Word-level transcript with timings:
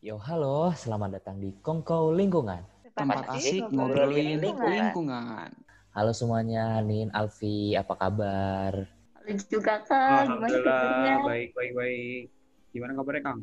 Yo, 0.00 0.16
halo, 0.16 0.72
selamat 0.72 1.20
datang 1.20 1.36
di 1.36 1.52
Kongko 1.60 2.16
Lingkungan. 2.16 2.64
Tempat 2.96 3.36
asik 3.36 3.68
ngobrolin 3.68 4.40
lingkungan. 4.40 5.52
Halo 5.92 6.16
semuanya, 6.16 6.80
Nin, 6.80 7.12
Alfi, 7.12 7.76
apa 7.76 8.00
kabar? 8.00 8.88
Halo 9.20 9.30
juga 9.44 9.84
Kak, 9.84 10.24
gimana 10.24 10.56
kabarnya? 10.56 10.56
Alhamdulillah, 10.56 11.16
baik, 11.28 11.48
baik, 11.52 11.72
baik. 11.76 12.22
Gimana 12.72 12.92
kabarnya, 12.96 13.22
Kang? 13.28 13.40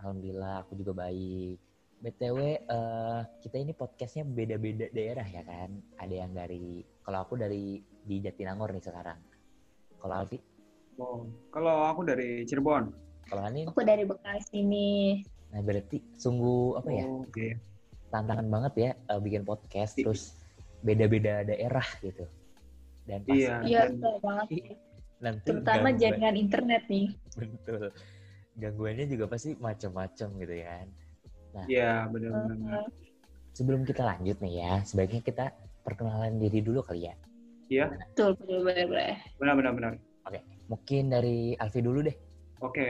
Alhamdulillah, 0.00 0.54
aku 0.64 0.72
juga 0.80 0.92
baik. 1.04 1.56
BTW, 2.00 2.38
eh, 2.64 3.20
kita 3.44 3.56
ini 3.60 3.76
podcastnya 3.76 4.24
beda-beda 4.24 4.88
daerah 4.96 5.28
ya 5.28 5.44
kan? 5.44 5.84
Ada 6.00 6.14
yang 6.16 6.32
dari, 6.32 6.80
kalau 7.04 7.28
aku 7.28 7.36
dari 7.36 7.76
di 8.00 8.16
Jatinangor 8.24 8.72
nih 8.72 8.80
sekarang. 8.80 9.20
Kalau 10.00 10.16
Alfi, 10.16 10.40
Oh, 10.96 11.28
kalau 11.52 11.84
aku 11.92 12.08
dari 12.08 12.48
Cirebon. 12.48 12.88
kalau 13.28 13.44
Anin, 13.44 13.68
Aku 13.68 13.84
dari 13.84 14.08
Bekasi 14.08 14.64
nih. 14.64 15.39
Nah 15.50 15.60
berarti 15.60 15.98
sungguh 16.14 16.78
apa 16.78 16.90
ya? 16.90 17.04
Oh, 17.04 17.22
Oke. 17.22 17.58
Tantangan 18.08 18.46
banget 18.46 18.72
ya 18.76 18.90
eh, 18.96 19.20
bikin 19.20 19.42
podcast, 19.42 19.94
terus 19.96 20.34
beda-beda 20.80 21.42
daerah 21.42 21.84
gitu. 22.00 22.24
Dan 23.04 23.22
pasti 23.22 23.42
Iya. 23.42 23.54
Iya, 23.62 23.80
betul 23.90 24.14
banget. 24.20 24.46
nanti 25.20 25.44
Terutama 25.44 25.76
gangguan- 25.84 26.00
jaringan 26.00 26.36
internet 26.38 26.82
nih. 26.88 27.08
betul 27.36 27.82
gangguannya 28.56 29.06
juga 29.06 29.24
pasti 29.26 29.52
macam-macam 29.54 30.28
gitu 30.36 30.54
ya 30.54 30.66
kan 30.70 30.88
Iya, 31.66 31.92
benar-benar. 32.08 32.56
Uh, 32.56 32.86
sebelum 33.52 33.82
kita 33.82 34.00
lanjut 34.00 34.36
nih 34.38 34.54
ya 34.60 34.72
sebaiknya 34.80 35.20
kita 35.20 35.44
perkenalan 35.82 36.38
diri 36.38 36.60
dulu 36.60 36.80
kali 36.80 37.04
ya 37.04 37.14
betul, 37.68 38.32
betul, 38.36 38.64
betul. 38.64 38.96
Benar-benar, 39.38 39.72
benar. 39.74 39.92
mungkin 40.70 41.10
dari 41.10 41.58
Alfi 41.58 41.82
dulu 41.82 42.06
deh 42.06 42.16
Oke, 42.60 42.86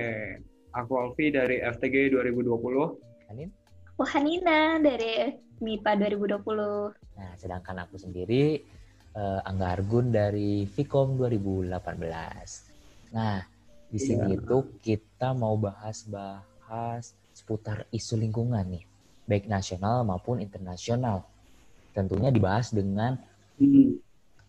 aku 0.71 0.93
Alfi 0.97 1.31
dari 1.31 1.59
FTG 1.59 2.15
2020. 2.15 3.31
Anin 3.31 3.51
Aku 3.95 4.03
Hanina 4.07 4.81
dari 4.81 5.35
MIPA 5.61 5.93
2020. 6.09 6.95
nah 7.13 7.37
sedangkan 7.37 7.85
aku 7.85 8.01
sendiri 8.01 8.65
eh, 9.13 9.41
Angga 9.45 9.77
Argun 9.77 10.09
dari 10.09 10.65
Vkom 10.65 11.21
2018 11.21 13.13
nah 13.13 13.45
di 13.93 13.99
sini 14.01 14.39
Iya. 14.39 14.41
tuh 14.41 14.81
kita 14.81 15.37
mau 15.37 15.53
bahas-bahas 15.61 17.13
seputar 17.37 17.85
isu 17.93 18.17
lingkungan 18.17 18.65
nih 18.65 18.85
baik 19.29 19.53
nasional 19.53 20.01
maupun 20.01 20.41
internasional 20.41 21.29
tentunya 21.93 22.33
dibahas 22.33 22.73
dengan 22.73 23.21
Hmm, 23.61 24.01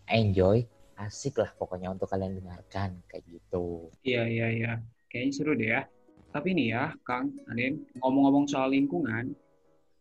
enjoy, 0.08 0.64
asik 0.96 1.36
lah 1.36 1.52
pokoknya 1.52 1.92
untuk 1.92 2.08
kalian 2.08 2.40
dengarkan 2.40 2.96
kayak 3.04 3.28
gitu. 3.28 3.92
Iya, 4.00 4.24
iya, 4.24 4.46
iya. 4.48 4.72
Kayaknya 5.12 5.32
seru 5.36 5.52
deh 5.52 5.68
ya. 5.68 5.84
Tapi 6.32 6.48
nih 6.56 6.66
ya, 6.72 6.84
Kang, 7.04 7.28
Anin, 7.52 7.84
ngomong-ngomong 8.00 8.48
soal 8.48 8.72
lingkungan, 8.72 9.36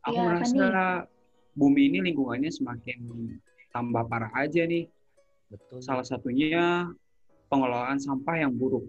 aku 0.08 0.16
apa 0.16 0.28
merasa 0.32 0.66
bumi 1.60 1.92
ini 1.92 2.00
lingkungannya 2.08 2.48
semakin 2.48 3.04
tambah 3.76 4.08
parah 4.08 4.32
aja 4.40 4.64
nih. 4.64 4.88
Betul. 5.52 5.84
Salah 5.84 6.08
satunya 6.08 6.88
pengelolaan 7.52 8.00
sampah 8.00 8.40
yang 8.40 8.56
buruk. 8.56 8.88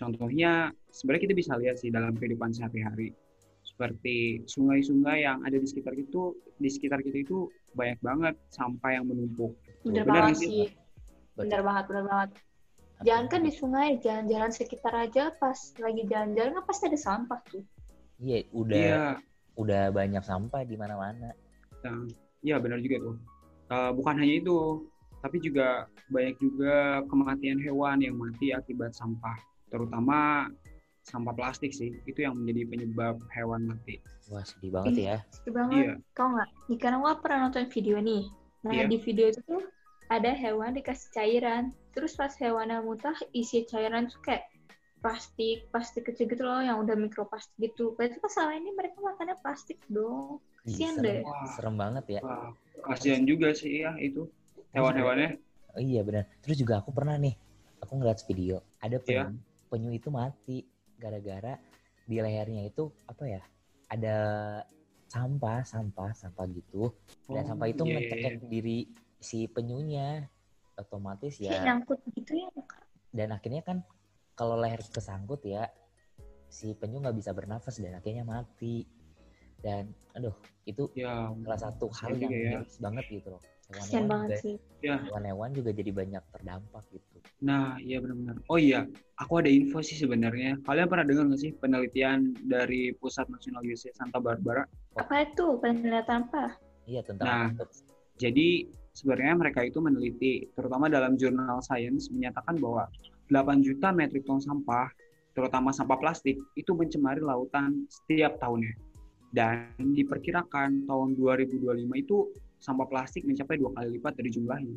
Contohnya, 0.00 0.72
sebenarnya 0.88 1.22
kita 1.28 1.34
bisa 1.36 1.52
lihat 1.60 1.76
sih 1.76 1.92
dalam 1.92 2.16
kehidupan 2.16 2.56
sehari-hari. 2.56 3.12
Seperti 3.60 4.48
sungai-sungai 4.48 5.28
yang 5.28 5.44
ada 5.44 5.60
di 5.60 5.66
sekitar 5.68 5.92
itu, 5.92 6.32
di 6.56 6.72
sekitar 6.72 7.04
kita 7.04 7.20
itu 7.20 7.52
banyak 7.76 8.00
banget 8.00 8.34
sampah 8.48 8.96
yang 8.96 9.04
menumpuk. 9.04 9.52
Bener 9.84 10.08
Benar 10.08 10.32
banget 10.32 10.36
sih. 10.40 10.72
Bener 11.36 11.60
banget, 11.60 11.84
bener 11.92 12.04
banget. 12.08 12.30
Jangan 13.06 13.26
kan 13.30 13.40
di 13.46 13.52
sungai, 13.54 13.98
jalan-jalan 14.02 14.50
sekitar 14.50 14.94
aja 14.94 15.30
pas 15.38 15.54
lagi 15.78 16.02
jalan-jalan 16.10 16.58
kan 16.58 16.64
pasti 16.66 16.90
ada 16.90 16.98
sampah 16.98 17.38
tuh. 17.46 17.62
Iya, 18.18 18.50
udah 18.50 18.78
Iya, 18.78 19.02
udah 19.54 19.82
banyak 19.94 20.22
sampah 20.26 20.66
di 20.66 20.74
mana-mana. 20.74 21.30
Nah, 21.86 22.06
Iya 22.38 22.62
benar 22.62 22.78
juga 22.78 23.02
tuh. 23.02 23.16
Eh, 23.68 23.90
bukan 23.98 24.14
hanya 24.22 24.34
itu, 24.38 24.86
tapi 25.20 25.42
juga 25.42 25.90
banyak 26.08 26.38
juga 26.38 27.02
kematian 27.10 27.58
hewan 27.58 27.98
yang 27.98 28.14
mati 28.14 28.54
akibat 28.54 28.94
sampah, 28.94 29.34
terutama 29.68 30.46
sampah 31.02 31.34
plastik 31.34 31.74
sih. 31.74 31.98
Itu 32.06 32.22
yang 32.22 32.38
menjadi 32.38 32.70
penyebab 32.70 33.18
hewan 33.34 33.66
mati. 33.74 33.98
Wah, 34.30 34.46
sedih 34.46 34.70
banget 34.70 34.94
ya. 35.02 35.16
Sedih 35.34 35.52
banget. 35.54 35.82
Iya, 35.82 35.94
Kau 36.14 36.30
nggak? 36.30 36.48
Karena 36.78 36.96
gua 37.02 37.12
pernah 37.18 37.38
nonton 37.50 37.66
video 37.66 37.98
nih. 37.98 38.24
Nah, 38.62 38.72
Iya. 38.74 38.86
di 38.86 38.96
video 39.02 39.26
itu 39.30 39.40
tuh 39.42 39.62
ada 40.08 40.32
hewan 40.32 40.72
dikasih 40.72 41.08
cairan. 41.12 41.64
Terus 41.92 42.16
pas 42.16 42.32
hewannya 42.36 42.80
muntah, 42.80 43.16
isi 43.36 43.64
cairan 43.68 44.08
tuh 44.08 44.20
kayak 44.24 44.48
plastik, 44.98 45.68
plastik 45.70 46.08
kecil 46.10 46.26
gitu 46.26 46.42
loh, 46.42 46.58
yang 46.58 46.80
udah 46.82 46.96
mikroplastik 46.98 47.54
gitu. 47.60 47.94
Berarti 47.94 48.18
kan 48.18 48.30
selama 48.32 48.52
ini 48.58 48.70
mereka 48.74 48.98
makannya 48.98 49.36
plastik 49.38 49.78
dong. 49.86 50.42
Kasian 50.66 50.98
serem, 50.98 51.04
deh. 51.04 51.18
Wah. 51.24 51.48
serem 51.54 51.74
banget 51.78 52.04
ya. 52.18 52.20
Wah, 52.24 52.50
kasihan 52.92 53.22
juga 53.24 53.54
sih 53.54 53.84
ya 53.86 53.94
itu 54.00 54.26
hewan-hewannya. 54.74 55.38
Oh, 55.76 55.80
iya 55.80 56.00
benar. 56.02 56.26
Terus 56.42 56.56
juga 56.58 56.82
aku 56.82 56.90
pernah 56.90 57.14
nih, 57.16 57.36
aku 57.78 57.92
ngeliat 58.00 58.20
video, 58.26 58.64
ada 58.82 58.98
Iya. 58.98 59.28
penyu, 59.28 59.38
penyu 59.70 59.90
itu 59.94 60.08
mati 60.10 60.66
gara-gara 60.98 61.54
di 62.08 62.16
lehernya 62.18 62.66
itu 62.66 62.90
apa 63.06 63.22
ya? 63.28 63.42
Ada 63.88 64.16
sampah, 65.08 65.64
sampah, 65.64 66.10
sampah 66.12 66.44
gitu. 66.52 66.92
Dan 67.28 67.44
Oh, 67.44 67.48
sampah 67.54 67.68
itu 67.70 67.82
iya, 67.84 67.88
iya, 67.88 67.96
ngecekek 68.02 68.34
iya. 68.34 68.48
diri 68.50 68.78
si 69.18 69.46
penyunya. 69.46 70.26
Otomatis 70.78 71.42
Kayak 71.42 71.50
ya 71.58 71.60
nyangkut 71.74 71.98
gitu 72.14 72.38
ya. 72.38 72.46
dan 73.10 73.34
akhirnya 73.34 73.66
kan 73.66 73.82
kalau 74.38 74.54
leher 74.54 74.78
kesangkut 74.78 75.42
ya 75.42 75.66
si 76.46 76.70
penyu 76.78 77.02
nggak 77.02 77.18
bisa 77.18 77.34
bernafas 77.34 77.82
dan 77.82 77.98
akhirnya 77.98 78.22
mati 78.22 78.86
dan 79.58 79.90
aduh 80.14 80.30
itu 80.70 80.86
Ya, 80.94 81.34
salah 81.42 81.58
satu 81.58 81.90
hal 81.98 82.14
yang 82.14 82.30
ya. 82.30 82.62
banget 82.78 83.10
gitu 83.10 83.34
loh 83.34 83.42
hewan-hewan 83.74 84.06
banget 84.06 84.28
juga 84.30 84.36
sih. 84.38 84.56
hewan-hewan 85.10 85.50
juga 85.50 85.70
jadi 85.74 85.90
banyak 85.90 86.22
terdampak 86.30 86.84
gitu 86.94 87.18
Nah, 87.38 87.78
iya 87.78 87.98
benar-benar. 88.02 88.38
Oh 88.50 88.58
iya, 88.58 88.82
aku 89.14 89.38
ada 89.38 89.46
info 89.46 89.78
sih 89.78 89.94
sebenarnya. 89.94 90.58
Kalian 90.66 90.90
pernah 90.90 91.06
dengar 91.06 91.30
nggak 91.30 91.38
sih 91.38 91.54
penelitian 91.54 92.34
dari 92.46 92.90
Pusat 92.98 93.30
Nasional 93.30 93.62
Geosis 93.62 93.94
Santa 93.94 94.18
Barbara 94.18 94.66
Apa 94.98 95.22
itu? 95.22 95.54
Penelitian 95.62 96.26
apa? 96.26 96.54
iya 96.86 97.02
tentang 97.02 97.54
Nah. 97.54 97.66
Jadi 98.18 98.66
sebenarnya 98.92 99.34
mereka 99.36 99.60
itu 99.64 99.78
meneliti, 99.78 100.48
terutama 100.54 100.88
dalam 100.88 101.14
jurnal 101.14 101.60
Science 101.60 102.08
menyatakan 102.10 102.56
bahwa 102.58 102.88
8 103.28 103.60
juta 103.60 103.92
metrik 103.92 104.24
ton 104.24 104.40
sampah, 104.40 104.88
terutama 105.32 105.70
sampah 105.70 105.98
plastik, 106.00 106.36
itu 106.54 106.72
mencemari 106.72 107.20
lautan 107.20 107.84
setiap 107.88 108.40
tahunnya. 108.40 108.72
Dan 109.28 109.76
diperkirakan 109.92 110.88
tahun 110.88 111.08
2025 111.20 111.60
itu 111.94 112.32
sampah 112.58 112.88
plastik 112.88 113.28
mencapai 113.28 113.60
dua 113.60 113.70
kali 113.76 114.00
lipat 114.00 114.16
dari 114.16 114.32
jumlahnya. 114.32 114.76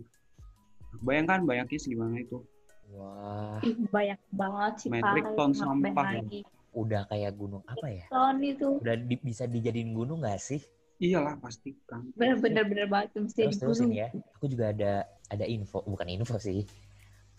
Bayangkan, 1.02 1.48
bayangin 1.48 1.80
segimana 1.80 2.20
itu. 2.20 2.44
wah 2.92 3.64
Ih, 3.64 3.80
banyak 3.88 4.20
banget 4.36 4.74
sih 4.84 4.90
Metrik 4.92 5.24
ton 5.40 5.56
sampah 5.56 6.12
ya. 6.12 6.20
lagi. 6.20 6.44
udah 6.72 7.04
kayak 7.08 7.36
gunung 7.36 7.64
apa 7.64 7.88
ya 7.88 8.08
Ton 8.12 8.40
itu. 8.44 8.80
udah 8.84 8.96
di- 8.96 9.20
bisa 9.24 9.44
dijadiin 9.48 9.92
gunung 9.96 10.24
nggak 10.24 10.40
sih 10.40 10.60
Iyalah 11.02 11.42
pasti 11.42 11.74
kan. 11.90 12.06
Bener-bener 12.14 12.64
bener 12.70 12.86
banget 12.86 13.18
bisa 13.26 13.50
terus 13.50 13.58
terusin 13.58 13.90
dibunuh. 13.90 14.06
ya 14.06 14.08
aku 14.38 14.46
juga 14.46 14.66
ada 14.70 14.92
ada 15.34 15.46
info 15.50 15.82
bukan 15.82 16.08
info 16.14 16.38
sih 16.38 16.62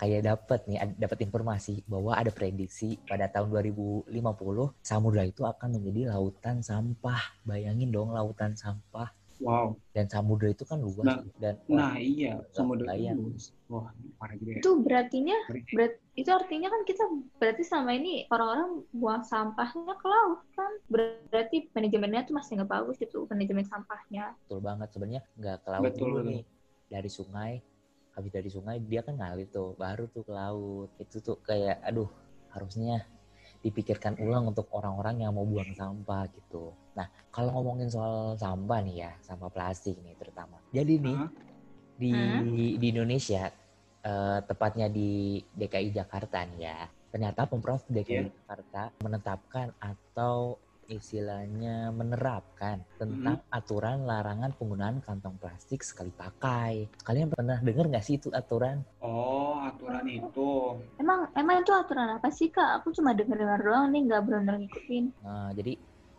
kayak 0.03 0.27
dapat 0.27 0.67
nih 0.67 0.99
dapat 0.99 1.19
informasi 1.23 1.87
bahwa 1.87 2.19
ada 2.19 2.35
prediksi 2.35 2.99
pada 3.07 3.31
tahun 3.31 3.55
2050 3.55 4.11
samudra 4.83 5.23
itu 5.23 5.47
akan 5.47 5.79
menjadi 5.79 6.11
lautan 6.11 6.59
sampah 6.59 7.23
bayangin 7.47 7.95
dong 7.95 8.11
lautan 8.11 8.59
sampah 8.59 9.15
Wow. 9.43 9.67
dan 9.91 10.07
samudra 10.07 10.49
itu 10.55 10.63
kan 10.63 10.79
luas 10.79 11.03
Nah, 11.03 11.19
dan 11.43 11.59
wah, 11.67 11.77
Nah 11.77 11.95
iya, 11.99 12.39
samudra 12.55 12.95
luas. 12.95 13.51
Wah, 13.67 13.91
parah 14.17 14.37
juga 14.39 14.51
ya. 14.55 14.61
Itu 14.63 14.71
berartinya 14.81 15.37
berat 15.51 15.95
itu 16.13 16.29
artinya 16.29 16.69
kan 16.69 16.81
kita 16.85 17.05
berarti 17.41 17.63
selama 17.65 17.91
ini 17.97 18.29
orang-orang 18.29 18.85
buang 18.93 19.25
sampahnya 19.25 19.97
ke 19.97 20.07
laut 20.07 20.45
kan 20.53 20.73
berarti 20.93 21.73
manajemennya 21.73 22.29
tuh 22.29 22.37
masih 22.37 22.61
nggak 22.61 22.69
bagus 22.69 23.01
itu 23.01 23.25
manajemen 23.33 23.65
sampahnya 23.65 24.37
betul 24.45 24.61
banget 24.61 24.89
sebenarnya 24.93 25.23
nggak 25.41 25.57
ke 25.65 25.69
laut 25.73 25.85
Betul, 25.89 26.01
dulu 26.05 26.19
betul. 26.21 26.29
nih 26.29 26.43
dari 26.93 27.11
sungai 27.11 27.53
habis 28.13 28.29
dari 28.29 28.51
sungai 28.53 28.77
dia 28.85 29.01
kan 29.01 29.17
ngalir 29.17 29.49
tuh 29.49 29.73
baru 29.81 30.05
tuh 30.13 30.21
ke 30.29 30.33
laut 30.37 30.93
itu 31.01 31.17
tuh 31.25 31.41
kayak 31.41 31.81
aduh 31.81 32.13
harusnya 32.53 33.09
dipikirkan 33.63 34.19
ulang 34.19 34.51
untuk 34.51 34.67
orang-orang 34.75 35.23
yang 35.23 35.33
mau 35.33 35.47
buang 35.47 35.71
sampah 35.73 36.27
gitu. 36.35 36.75
Nah, 36.99 37.07
kalau 37.31 37.55
ngomongin 37.57 37.89
soal 37.89 38.35
sampah 38.35 38.83
nih 38.83 39.07
ya, 39.07 39.11
sampah 39.23 39.49
plastik 39.49 39.97
nih 40.03 40.19
terutama. 40.19 40.59
Jadi 40.75 40.95
nih 40.99 41.17
Hah? 41.17 41.31
di 41.97 42.13
Hmm? 42.13 42.43
di 42.77 42.87
Indonesia 42.91 43.47
eh, 44.03 44.39
tepatnya 44.43 44.91
di 44.91 45.39
DKI 45.55 45.95
Jakarta 45.95 46.43
nih 46.43 46.61
ya. 46.67 46.91
Ternyata 47.15 47.47
Pemprov 47.47 47.87
DKI 47.87 48.11
Iya. 48.11 48.23
Jakarta 48.35 48.83
menetapkan 48.99 49.71
atau 49.79 50.59
istilahnya 50.89 51.91
menerapkan 51.95 52.83
tentang 52.99 53.43
aturan 53.49 54.05
larangan 54.07 54.53
penggunaan 54.59 54.99
kantong 55.03 55.37
plastik 55.39 55.83
sekali 55.87 56.11
pakai. 56.11 56.89
Kalian 57.07 57.29
pernah 57.31 57.59
dengar 57.63 57.87
nggak 57.91 58.05
sih 58.05 58.17
itu 58.19 58.29
aturan? 58.35 58.83
Oh, 59.03 59.59
aturan 59.63 60.07
itu. 60.07 60.79
emang 61.03 61.27
emang 61.35 61.67
itu 61.67 61.73
aturan 61.75 62.15
apa 62.15 62.29
sih 62.31 62.49
kak 62.55 62.79
aku 62.83 62.95
cuma 62.95 63.11
denger 63.11 63.35
dengar 63.35 63.59
doang 63.59 63.91
nih 63.91 64.01
nggak 64.07 64.23
benar 64.23 64.55
ngikutin 64.61 65.05
Nah, 65.25 65.51
jadi 65.55 65.73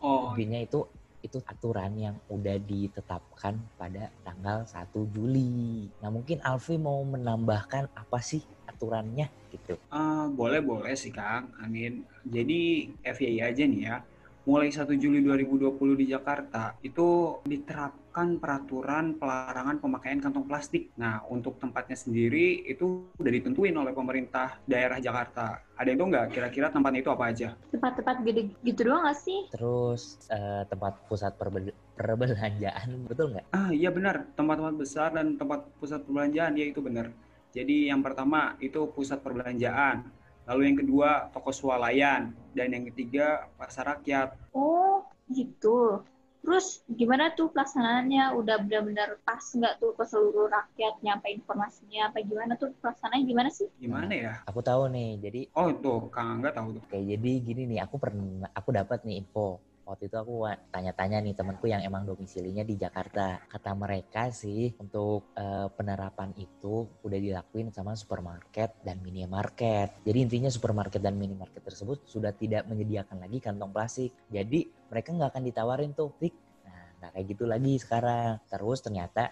Oh, 0.04 0.36
intinya 0.36 0.60
itu 0.60 0.80
itu 1.24 1.40
aturan 1.48 1.96
yang 1.96 2.16
udah 2.28 2.60
ditetapkan 2.60 3.56
pada 3.80 4.12
tanggal 4.20 4.68
1 4.68 5.08
Juli. 5.08 5.88
Nah 6.04 6.12
mungkin 6.12 6.44
Alfi 6.44 6.76
mau 6.76 7.00
menambahkan 7.00 7.88
apa 7.96 8.20
sih 8.20 8.44
aturannya 8.68 9.32
gitu? 9.48 9.80
eh, 9.80 10.24
boleh 10.36 10.60
boleh 10.60 10.92
sih 10.92 11.08
Kang. 11.08 11.48
Amin. 11.64 12.04
Jadi 12.28 12.92
FYI 13.00 13.40
aja 13.48 13.64
nih 13.64 13.80
ya. 13.88 13.96
Mulai 14.44 14.68
1 14.68 14.92
Juli 15.00 15.24
2020 15.24 15.96
di 15.96 16.12
Jakarta 16.12 16.76
itu 16.84 17.40
diterapkan 17.48 18.36
peraturan 18.36 19.16
pelarangan 19.16 19.80
pemakaian 19.80 20.20
kantong 20.20 20.44
plastik. 20.44 20.92
Nah, 21.00 21.24
untuk 21.32 21.56
tempatnya 21.56 21.96
sendiri 21.96 22.60
itu 22.68 23.08
udah 23.16 23.32
ditentuin 23.32 23.72
oleh 23.72 23.96
pemerintah 23.96 24.60
daerah 24.68 25.00
Jakarta. 25.00 25.64
Ada 25.80 25.88
yang 25.88 25.96
tahu 25.96 26.08
nggak 26.12 26.26
kira-kira 26.28 26.68
tempatnya 26.68 27.00
itu 27.00 27.12
apa 27.16 27.24
aja? 27.32 27.48
Tempat-tempat 27.72 28.16
gede 28.20 28.42
gitu 28.60 28.80
doang 28.84 29.08
gak 29.08 29.16
sih? 29.16 29.48
Terus 29.48 30.20
eh, 30.28 30.68
tempat 30.68 30.92
pusat 31.08 31.32
perbe- 31.40 31.72
perbelanjaan 31.96 33.08
betul 33.08 33.32
nggak? 33.32 33.48
Ah, 33.48 33.72
iya 33.72 33.88
benar. 33.88 34.28
Tempat-tempat 34.36 34.76
besar 34.76 35.08
dan 35.16 35.40
tempat 35.40 35.72
pusat 35.80 36.04
perbelanjaan 36.04 36.52
ya 36.60 36.68
itu 36.68 36.84
benar. 36.84 37.16
Jadi 37.56 37.88
yang 37.88 38.04
pertama 38.04 38.60
itu 38.60 38.92
pusat 38.92 39.24
perbelanjaan. 39.24 40.04
Lalu 40.44 40.60
yang 40.68 40.78
kedua 40.78 41.08
toko 41.32 41.50
swalayan 41.50 42.36
dan 42.52 42.68
yang 42.68 42.84
ketiga 42.92 43.48
pasar 43.56 43.96
rakyat. 43.96 44.36
Oh, 44.52 45.04
gitu. 45.32 46.04
Terus 46.44 46.84
gimana 46.84 47.32
tuh 47.32 47.48
pelaksanaannya? 47.48 48.36
Udah 48.36 48.60
benar-benar 48.60 49.16
pas 49.24 49.40
nggak 49.40 49.80
tuh 49.80 49.96
ke 49.96 50.04
seluruh 50.04 50.52
rakyat 50.52 51.00
nyampe 51.00 51.32
informasinya? 51.32 52.12
Apa 52.12 52.20
gimana 52.20 52.60
tuh 52.60 52.76
pelaksanaannya 52.84 53.24
gimana 53.24 53.48
sih? 53.48 53.72
Gimana 53.80 54.12
ya? 54.12 54.32
Aku 54.44 54.60
tahu 54.60 54.92
nih. 54.92 55.24
Jadi 55.24 55.40
Oh, 55.56 55.72
tuh 55.72 56.12
Kang 56.12 56.36
Angga 56.36 56.52
tahu 56.52 56.76
tuh. 56.76 56.84
Oke, 56.84 57.00
jadi 57.00 57.30
gini 57.40 57.64
nih, 57.64 57.80
aku 57.80 57.96
pernah, 57.96 58.52
aku 58.52 58.76
dapat 58.76 59.00
nih 59.08 59.24
info. 59.24 59.56
Waktu 59.84 60.08
itu 60.08 60.16
aku 60.16 60.48
tanya-tanya 60.72 61.20
nih 61.20 61.36
temanku 61.36 61.68
yang 61.68 61.84
emang 61.84 62.08
domisilinya 62.08 62.64
di 62.64 62.80
Jakarta. 62.80 63.36
Kata 63.44 63.76
mereka 63.76 64.32
sih 64.32 64.72
untuk 64.80 65.28
eh, 65.36 65.68
penerapan 65.76 66.32
itu 66.40 66.88
udah 67.04 67.18
dilakuin 67.20 67.68
sama 67.68 67.92
supermarket 67.92 68.80
dan 68.80 69.04
minimarket. 69.04 70.00
Jadi 70.00 70.18
intinya 70.24 70.48
supermarket 70.48 71.04
dan 71.04 71.20
minimarket 71.20 71.60
tersebut 71.60 72.08
sudah 72.08 72.32
tidak 72.32 72.64
menyediakan 72.64 73.20
lagi 73.20 73.44
kantong 73.44 73.76
plastik. 73.76 74.16
Jadi 74.32 74.64
mereka 74.88 75.12
nggak 75.12 75.30
akan 75.36 75.44
ditawarin 75.52 75.92
tuh, 75.92 76.16
Fik. 76.16 76.32
Nah, 76.64 76.84
nggak 77.04 77.10
kayak 77.20 77.26
gitu 77.36 77.44
lagi 77.44 77.72
sekarang. 77.76 78.40
Terus 78.48 78.78
ternyata 78.80 79.28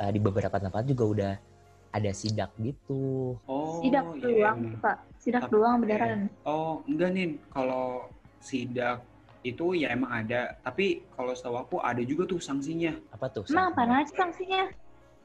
eh, 0.00 0.10
di 0.16 0.20
beberapa 0.20 0.56
tempat 0.56 0.88
juga 0.88 1.04
udah 1.04 1.32
ada 1.90 2.10
sidak 2.14 2.56
gitu. 2.56 3.36
Oh, 3.44 3.82
Sidak 3.84 4.16
iya, 4.16 4.22
doang, 4.24 4.58
iya. 4.64 4.78
Pak. 4.80 4.96
Sidak 5.20 5.42
Tapi- 5.44 5.52
doang 5.52 5.76
beneran. 5.84 6.20
Oh, 6.48 6.80
enggak 6.88 7.10
nih. 7.12 7.36
Kalau 7.52 8.08
sidak 8.40 9.09
itu 9.42 9.76
ya 9.76 9.92
emang 9.92 10.12
ada. 10.24 10.56
Tapi 10.60 11.08
kalau 11.16 11.32
setahu 11.32 11.56
aku 11.56 11.76
ada 11.80 12.00
juga 12.04 12.28
tuh 12.28 12.40
sanksinya. 12.40 12.96
Apa 13.12 13.32
tuh? 13.32 13.44
Emang 13.48 13.72
apa 13.72 13.82
sanksinya? 13.84 14.00
aja 14.00 14.12
sanksinya? 14.16 14.62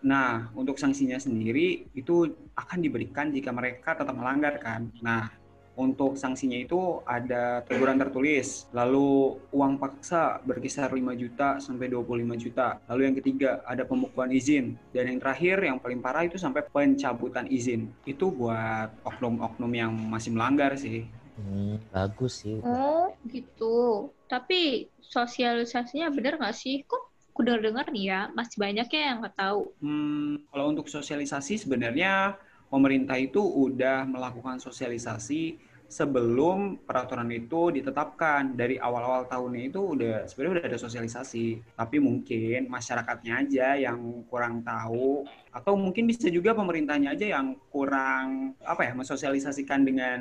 Nah, 0.06 0.54
untuk 0.54 0.78
sanksinya 0.78 1.18
sendiri 1.18 1.90
itu 1.98 2.30
akan 2.54 2.80
diberikan 2.84 3.34
jika 3.34 3.50
mereka 3.50 3.98
tetap 3.98 4.14
melanggar 4.14 4.62
kan. 4.62 4.94
Nah, 5.02 5.34
untuk 5.76 6.16
sanksinya 6.16 6.56
itu 6.56 7.04
ada 7.04 7.60
teguran 7.68 8.00
tertulis, 8.00 8.72
lalu 8.72 9.36
uang 9.52 9.76
paksa 9.76 10.40
berkisar 10.48 10.88
5 10.88 11.12
juta 11.20 11.60
sampai 11.60 11.92
25 11.92 12.36
juta. 12.40 12.80
Lalu 12.88 13.02
yang 13.12 13.16
ketiga 13.20 13.50
ada 13.68 13.84
pembukuan 13.84 14.32
izin 14.32 14.80
dan 14.96 15.12
yang 15.12 15.20
terakhir 15.20 15.60
yang 15.68 15.78
paling 15.82 16.00
parah 16.00 16.24
itu 16.24 16.40
sampai 16.40 16.64
pencabutan 16.64 17.50
izin. 17.52 17.92
Itu 18.08 18.32
buat 18.32 18.96
oknum-oknum 19.04 19.72
yang 19.76 19.92
masih 19.92 20.32
melanggar 20.32 20.80
sih. 20.80 21.04
Hmm, 21.36 21.76
bagus 21.92 22.44
sih. 22.44 22.58
Oh, 22.64 23.12
gitu. 23.28 24.10
Tapi 24.32 24.90
sosialisasinya 25.00 26.08
bener 26.16 26.40
nggak 26.40 26.56
sih? 26.56 26.82
Kok 26.88 27.04
aku 27.36 27.40
dengar-dengar 27.44 27.86
nih 27.92 28.06
ya, 28.12 28.20
masih 28.32 28.58
banyak 28.64 28.88
ya 28.90 29.02
yang 29.12 29.18
nggak 29.22 29.36
tahu. 29.36 29.62
Hmm, 29.84 30.40
kalau 30.50 30.66
untuk 30.72 30.88
sosialisasi 30.88 31.60
sebenarnya 31.68 32.40
pemerintah 32.72 33.20
itu 33.20 33.44
udah 33.44 34.08
melakukan 34.08 34.58
sosialisasi 34.58 35.60
sebelum 35.86 36.82
peraturan 36.82 37.30
itu 37.30 37.70
ditetapkan 37.70 38.58
dari 38.58 38.82
awal-awal 38.82 39.30
tahunnya 39.30 39.70
itu 39.70 39.82
udah 39.94 40.26
sebenarnya 40.26 40.54
udah 40.58 40.66
ada 40.74 40.80
sosialisasi 40.82 41.62
tapi 41.78 42.02
mungkin 42.02 42.66
masyarakatnya 42.74 43.34
aja 43.46 43.68
yang 43.78 44.26
kurang 44.26 44.66
tahu 44.66 45.30
atau 45.54 45.78
mungkin 45.78 46.10
bisa 46.10 46.26
juga 46.34 46.58
pemerintahnya 46.58 47.14
aja 47.14 47.38
yang 47.38 47.54
kurang 47.70 48.58
apa 48.66 48.82
ya 48.82 48.92
mensosialisasikan 48.98 49.86
dengan 49.86 50.20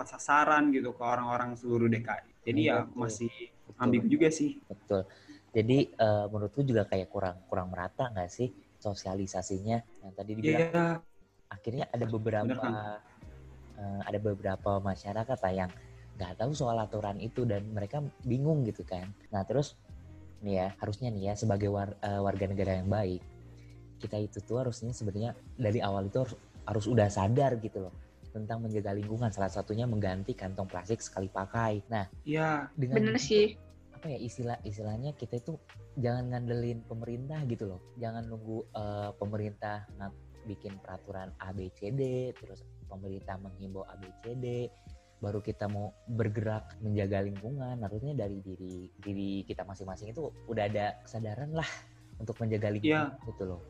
tepat 0.00 0.16
sasaran 0.16 0.72
gitu 0.72 0.96
ke 0.96 1.04
orang-orang 1.04 1.52
seluruh 1.60 1.84
DKI 1.92 2.32
jadi 2.48 2.60
ya 2.64 2.76
Betul. 2.88 2.96
masih 2.96 3.32
ambigu 3.76 4.08
juga 4.08 4.32
sih 4.32 4.56
Betul. 4.64 5.04
Jadi 5.52 5.92
eh, 5.92 6.24
menurutku 6.32 6.64
juga 6.64 6.88
kayak 6.88 7.12
kurang 7.12 7.36
kurang 7.52 7.68
merata 7.68 8.08
nggak 8.08 8.32
sih 8.32 8.48
sosialisasinya 8.80 9.76
yang 10.00 10.12
tadi 10.16 10.32
dibilang 10.40 10.62
Iya, 10.72 10.88
akhirnya 11.52 11.84
ada 11.92 12.06
beberapa 12.08 12.48
Bener, 12.48 12.64
Kang. 12.64 12.96
eh, 13.76 14.00
ada 14.08 14.18
beberapa 14.24 14.70
masyarakat 14.80 15.36
lah 15.36 15.52
yang 15.52 15.70
nggak 16.16 16.32
tahu 16.40 16.56
soal 16.56 16.80
aturan 16.80 17.20
itu 17.20 17.44
dan 17.44 17.68
mereka 17.76 18.00
bingung 18.24 18.64
gitu 18.64 18.80
kan. 18.88 19.04
Nah 19.28 19.44
terus 19.44 19.76
nih 20.40 20.64
ya 20.64 20.68
harusnya 20.80 21.12
nih 21.12 21.28
ya 21.28 21.34
sebagai 21.36 21.68
war- 21.68 21.98
eh, 22.00 22.20
warga 22.24 22.48
negara 22.48 22.80
yang 22.80 22.88
baik 22.88 23.20
kita 24.00 24.16
itu 24.16 24.40
tuh 24.40 24.64
harusnya 24.64 24.96
sebenarnya 24.96 25.36
dari 25.60 25.84
awal 25.84 26.08
itu 26.08 26.24
harus, 26.24 26.34
harus 26.64 26.84
udah 26.88 27.12
sadar 27.12 27.60
gitu 27.60 27.84
loh 27.84 27.92
tentang 28.30 28.62
menjaga 28.64 28.94
lingkungan 28.94 29.30
salah 29.34 29.50
satunya 29.50 29.84
mengganti 29.84 30.32
kantong 30.32 30.70
plastik 30.70 31.02
sekali 31.02 31.28
pakai. 31.28 31.82
Nah 31.90 32.06
iya 32.24 32.70
dengan 32.78 32.96
Bener 33.02 33.18
sih. 33.18 33.54
apa 34.00 34.16
ya 34.16 34.18
istilah 34.18 34.56
istilahnya 34.64 35.12
kita 35.12 35.44
itu 35.44 35.60
jangan 36.00 36.32
ngandelin 36.32 36.80
pemerintah 36.88 37.44
gitu 37.44 37.68
loh 37.68 37.80
jangan 38.00 38.24
nunggu 38.24 38.64
eh, 38.72 39.10
pemerintah 39.20 39.84
ngat 40.00 40.14
bikin 40.48 40.80
peraturan 40.80 41.28
ABCD 41.36 42.32
terus 42.32 42.64
pemerintah 42.88 43.36
menghimbau 43.36 43.84
ABCD 43.84 44.72
baru 45.20 45.44
kita 45.44 45.68
mau 45.68 45.92
bergerak 46.08 46.80
menjaga 46.80 47.20
lingkungan 47.20 47.76
harusnya 47.84 48.16
dari 48.16 48.40
diri 48.40 48.88
diri 48.96 49.44
kita 49.44 49.68
masing-masing 49.68 50.16
itu 50.16 50.32
udah 50.48 50.64
ada 50.64 50.96
kesadaran 51.04 51.52
lah 51.52 51.68
untuk 52.20 52.36
menjaga 52.38 52.68
lingkungan 52.68 53.16
gitu 53.26 53.42
loh 53.48 53.60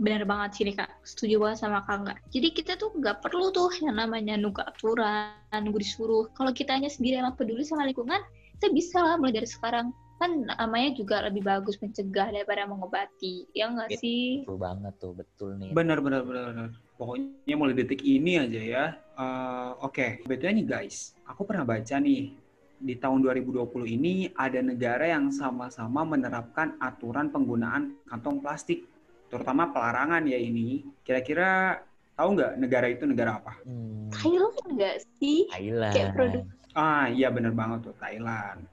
Bener 0.00 0.24
banget 0.26 0.50
sih 0.58 0.64
nih 0.66 0.82
kak, 0.82 0.90
setuju 1.04 1.36
banget 1.38 1.62
sama 1.62 1.84
kak 1.86 1.96
nggak. 2.02 2.18
Jadi 2.32 2.48
kita 2.56 2.72
tuh 2.80 2.90
nggak 2.96 3.22
perlu 3.22 3.52
tuh 3.54 3.70
yang 3.84 4.00
namanya 4.00 4.34
nunggu 4.40 4.64
aturan, 4.64 5.36
nunggu 5.52 5.78
disuruh. 5.78 6.26
Kalau 6.34 6.50
kitanya 6.50 6.88
sendiri 6.88 7.20
emang 7.20 7.36
peduli 7.36 7.62
sama 7.62 7.84
lingkungan, 7.86 8.18
kita 8.58 8.72
bisa 8.72 8.98
lah 8.98 9.20
mulai 9.20 9.36
dari 9.36 9.46
sekarang. 9.46 9.92
Kan 10.18 10.48
namanya 10.48 10.96
juga 10.96 11.22
lebih 11.22 11.44
bagus 11.44 11.76
mencegah 11.78 12.34
daripada 12.34 12.66
mengobati, 12.66 13.46
ya 13.54 13.68
nggak 13.70 13.94
Iya. 13.94 14.00
sih? 14.00 14.22
betul 14.42 14.58
banget 14.58 14.94
tuh 14.98 15.12
betul 15.14 15.50
nih 15.60 15.70
Benar, 15.70 15.98
benar, 16.00 16.20
benar, 16.24 16.44
benar. 16.50 16.68
Pokoknya 16.98 17.54
mulai 17.54 17.74
detik 17.76 18.02
ini 18.02 18.32
aja 18.42 18.60
ya. 18.62 18.84
Eh, 18.96 19.70
Oke, 19.86 20.24
betulnya 20.26 20.56
nih 20.62 20.66
guys, 20.66 21.14
aku 21.26 21.46
pernah 21.46 21.62
baca 21.68 21.94
nih 22.00 22.41
di 22.82 22.98
tahun 22.98 23.22
2020 23.22 23.86
ini 23.86 24.26
ada 24.34 24.58
negara 24.58 25.06
yang 25.06 25.30
sama-sama 25.30 26.02
menerapkan 26.02 26.74
aturan 26.82 27.30
penggunaan 27.30 27.94
kantong 28.10 28.42
plastik, 28.42 28.82
terutama 29.30 29.70
pelarangan 29.70 30.26
ya 30.26 30.36
ini. 30.36 30.82
Kira-kira 31.06 31.78
tahu 32.18 32.28
nggak 32.34 32.52
negara 32.58 32.86
itu 32.90 33.06
negara 33.06 33.38
apa? 33.38 33.54
Hmm, 33.62 34.10
Thailand 34.10 34.56
nggak 34.74 34.96
sih? 35.22 35.46
Thailand 35.48 35.94
Kayak 35.94 36.10
produk 36.18 36.44
Ah, 36.72 37.04
iya 37.12 37.28
benar 37.28 37.52
banget 37.52 37.92
tuh 37.92 37.94
Thailand. 38.00 38.64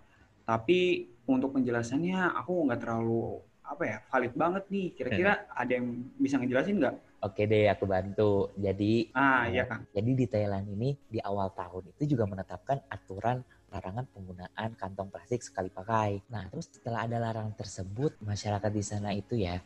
Tapi 0.47 1.03
untuk 1.27 1.51
penjelasannya 1.51 2.31
aku 2.31 2.65
nggak 2.65 2.79
terlalu 2.79 3.43
apa 3.61 3.83
ya 3.85 3.97
valid 4.09 4.33
banget 4.33 4.63
nih. 4.71 4.87
Kira-kira 4.95 5.45
ada 5.51 5.71
yang 5.71 5.85
bisa 6.17 6.39
ngejelasin 6.41 6.79
nggak? 6.79 6.95
oke 7.19 7.41
deh 7.43 7.67
aku 7.67 7.83
bantu 7.83 8.55
jadi 8.55 9.11
Ah, 9.11 9.51
iya 9.51 9.67
Kang. 9.67 9.83
Jadi 9.91 10.11
di 10.15 10.25
Thailand 10.31 10.65
ini 10.71 10.95
di 11.11 11.19
awal 11.19 11.51
tahun 11.51 11.91
itu 11.91 12.15
juga 12.15 12.23
menetapkan 12.23 12.79
aturan 12.87 13.43
larangan 13.69 14.05
penggunaan 14.11 14.69
kantong 14.75 15.09
plastik 15.13 15.41
sekali 15.45 15.69
pakai. 15.69 16.25
Nah, 16.33 16.49
terus 16.49 16.69
setelah 16.73 17.05
ada 17.05 17.17
larangan 17.21 17.53
tersebut, 17.53 18.17
masyarakat 18.21 18.71
di 18.73 18.83
sana 18.83 19.09
itu 19.13 19.37
ya, 19.37 19.61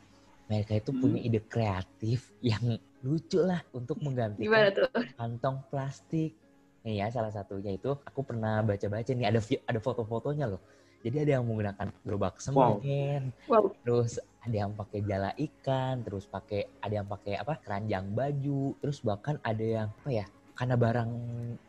mereka 0.52 0.76
itu 0.76 0.92
Hmm. 0.92 1.00
punya 1.00 1.20
ide 1.24 1.40
kreatif 1.44 2.36
yang 2.44 2.78
lucu 3.04 3.40
lah 3.40 3.64
untuk 3.72 4.00
menggantikan 4.04 4.72
tuh? 4.76 4.92
kantong 5.16 5.58
plastik. 5.72 6.36
Nih 6.84 7.00
ya, 7.00 7.08
salah 7.08 7.32
satunya 7.32 7.72
itu 7.80 7.96
aku 8.04 8.28
pernah 8.28 8.60
baca-baca 8.60 9.12
nih 9.16 9.28
ada 9.32 9.40
ada 9.40 9.80
foto-fotonya 9.80 10.52
loh. 10.52 10.60
Jadi 11.04 11.16
ada 11.24 11.32
yang 11.40 11.44
menggunakan 11.48 11.88
gerobak 12.04 12.40
Wow. 12.52 12.80
semen, 12.84 13.32
Wow. 13.48 13.72
terus 13.84 14.20
ada 14.44 14.56
yang 14.56 14.72
pakai 14.76 15.00
jala 15.04 15.32
ikan, 15.36 16.04
terus 16.04 16.28
pakai 16.28 16.68
ada 16.84 16.94
yang 17.00 17.08
pakai 17.08 17.40
apa 17.40 17.56
keranjang 17.60 18.12
baju, 18.12 18.76
terus 18.84 19.00
bahkan 19.00 19.40
ada 19.44 19.64
yang 19.64 19.88
apa 20.04 20.12
ya 20.12 20.26
karena 20.54 20.76
barang 20.78 21.10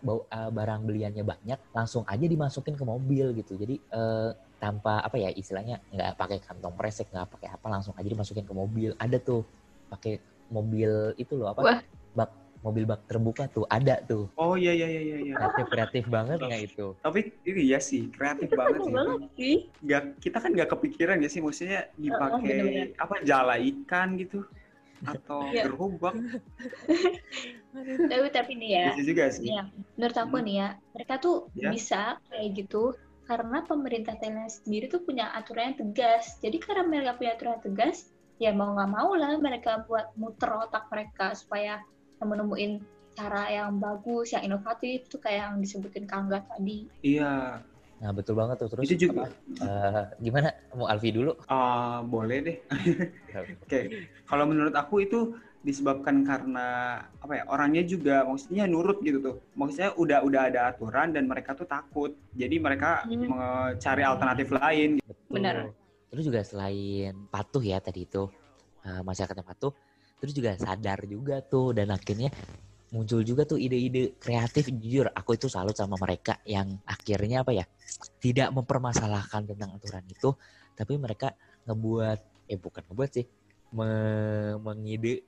bau 0.05 0.29
eh, 0.29 0.51
barang 0.53 0.81
beliannya 0.85 1.25
banyak 1.25 1.59
langsung 1.73 2.05
aja 2.05 2.25
dimasukin 2.29 2.77
ke 2.77 2.85
mobil 2.85 3.33
gitu 3.33 3.57
jadi 3.57 3.75
eh, 3.81 4.31
tanpa 4.61 5.01
apa 5.01 5.17
ya 5.17 5.33
istilahnya 5.33 5.81
nggak 5.93 6.17
pakai 6.17 6.39
kantong 6.45 6.77
kresek 6.77 7.09
nggak 7.13 7.29
pakai 7.33 7.49
apa 7.53 7.67
langsung 7.69 7.97
aja 7.97 8.09
dimasukin 8.09 8.45
ke 8.45 8.55
mobil 8.55 8.93
ada 9.01 9.17
tuh 9.21 9.45
pakai 9.89 10.21
mobil 10.53 11.17
itu 11.17 11.33
loh 11.37 11.53
apa 11.53 11.61
Wah. 11.65 11.81
bak 12.13 12.31
mobil 12.65 12.89
bak 12.89 13.05
terbuka 13.05 13.45
tuh 13.53 13.69
ada 13.69 14.01
tuh. 14.01 14.33
Oh 14.41 14.57
iya 14.57 14.73
iya 14.73 14.89
iya 14.89 15.03
iya. 15.05 15.17
iya. 15.21 15.35
Kreatif 15.37 15.67
kreatif 15.69 16.05
banget 16.09 16.41
nggak 16.41 16.63
itu? 16.65 16.97
Tapi 17.05 17.21
ini 17.45 17.63
ya 17.69 17.77
sih 17.77 18.09
kreatif 18.09 18.49
Itu 18.49 18.57
banget 18.57 18.81
sih. 18.81 18.93
banget 18.97 19.31
sih. 19.37 19.57
Nggak, 19.85 20.03
kita 20.25 20.39
kan 20.41 20.51
nggak 20.57 20.71
kepikiran 20.73 21.17
ya 21.21 21.29
sih, 21.29 21.45
maksudnya 21.45 21.93
dipakai 22.01 22.57
bener-bener. 22.57 22.89
apa 22.97 23.15
jala 23.21 23.61
ikan 23.61 24.17
gitu 24.17 24.49
atau 25.03 25.51
Iya. 25.51 25.63
gerobak 25.67 26.15
Tapi 28.11 28.29
tapi 28.31 28.53
nih 28.55 28.71
ya, 28.79 28.87
bisa 28.95 29.03
juga 29.03 29.25
sih. 29.35 29.47
ya, 29.51 29.63
menurut 29.99 30.17
aku 30.17 30.37
Hmm. 30.39 30.47
nih 30.47 30.57
ya, 30.63 30.69
mereka 30.95 31.15
tuh 31.19 31.37
Ya. 31.59 31.71
bisa 31.75 32.03
kayak 32.31 32.49
gitu 32.55 32.95
karena 33.25 33.65
pemerintah 33.65 34.15
Thailand 34.21 34.53
sendiri 34.53 34.87
tuh 34.87 35.01
punya 35.03 35.33
aturan 35.35 35.73
yang 35.73 35.79
tegas. 35.81 36.39
Jadi 36.45 36.57
karena 36.61 36.85
mereka 36.87 37.17
punya 37.19 37.33
aturan 37.35 37.59
yang 37.59 37.65
tegas, 37.67 37.97
ya 38.39 38.51
mau 38.53 38.77
nggak 38.77 38.91
mau 38.93 39.11
lah 39.17 39.35
mereka 39.41 39.83
buat 39.89 40.13
muter 40.15 40.51
otak 40.53 40.87
mereka 40.93 41.33
supaya 41.35 41.81
menemuin 42.21 42.85
cara 43.15 43.47
yang 43.49 43.79
bagus, 43.79 44.35
yang 44.35 44.43
inovatif 44.45 45.07
tuh 45.09 45.19
kayak 45.23 45.51
yang 45.51 45.57
disebutin 45.63 46.05
Kangga 46.07 46.43
tadi. 46.51 46.87
Iya, 47.03 47.63
Nah 48.05 48.13
betul 48.13 48.37
banget 48.37 48.61
tuh 48.61 48.69
terus. 48.69 48.85
itu 48.85 49.09
juga. 49.09 49.33
apa, 49.33 49.65
eh, 49.65 50.05
gimana? 50.21 50.53
Mau 50.77 50.85
Alfi 50.85 51.09
dulu? 51.09 51.33
Ah, 51.49 52.05
boleh 52.05 52.39
deh. 52.45 52.57
Oke, 53.65 53.81
kalau 54.29 54.45
menurut 54.45 54.77
aku 54.77 55.09
itu 55.09 55.33
disebabkan 55.65 56.21
karena 56.29 57.01
apa 57.25 57.33
ya 57.41 57.43
orangnya 57.49 57.81
juga 57.89 58.21
maksudnya 58.29 58.69
nurut 58.69 59.01
gitu 59.01 59.17
tuh 59.25 59.41
maksudnya 59.57 59.97
udah 59.97 60.21
udah 60.21 60.53
ada 60.53 60.61
aturan 60.69 61.17
dan 61.17 61.25
mereka 61.25 61.57
tuh 61.57 61.65
takut 61.65 62.13
jadi 62.37 62.61
mereka 62.61 63.09
Hmm. 63.09 63.33
mencari 63.33 64.05
alternatif 64.05 64.53
lain. 64.53 65.01
Benar. 65.33 65.73
Terus 66.13 66.25
juga 66.29 66.45
selain 66.45 67.17
patuh 67.33 67.65
ya 67.65 67.81
tadi 67.81 68.05
itu 68.05 68.29
eh, 68.85 69.01
masyarakatnya 69.01 69.41
patuh, 69.49 69.73
terus 70.21 70.37
juga 70.37 70.53
sadar 70.61 71.09
juga 71.09 71.41
tuh 71.41 71.73
dan 71.73 71.89
akhirnya 71.89 72.29
muncul 72.95 73.27
juga 73.27 73.43
tuh 73.43 73.59
ide-ide 73.59 74.15
kreatif 74.23 74.71
jujur 74.71 75.11
aku 75.11 75.35
itu 75.35 75.51
salut 75.51 75.75
sama 75.75 75.99
mereka 75.99 76.39
yang 76.47 76.79
akhirnya 76.87 77.43
apa 77.43 77.51
ya 77.51 77.67
tidak 78.23 78.55
mempermasalahkan 78.55 79.51
tentang 79.51 79.75
aturan 79.75 80.07
itu 80.07 80.31
tapi 80.79 80.95
mereka 80.95 81.35
ngebuat 81.67 82.47
eh 82.47 82.55
bukan 82.55 82.83
ngebuat 82.87 83.11
sih 83.11 83.27
me- 83.75 84.63
mengide 84.63 85.27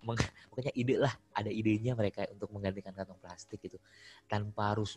meng- 0.00 0.32
pokoknya 0.48 0.72
ide 0.72 0.96
lah 0.96 1.12
ada 1.36 1.52
idenya 1.52 1.92
mereka 1.92 2.24
untuk 2.32 2.48
menggantikan 2.48 2.96
kantong 2.96 3.20
plastik 3.20 3.60
gitu 3.60 3.76
tanpa 4.24 4.72
harus 4.72 4.96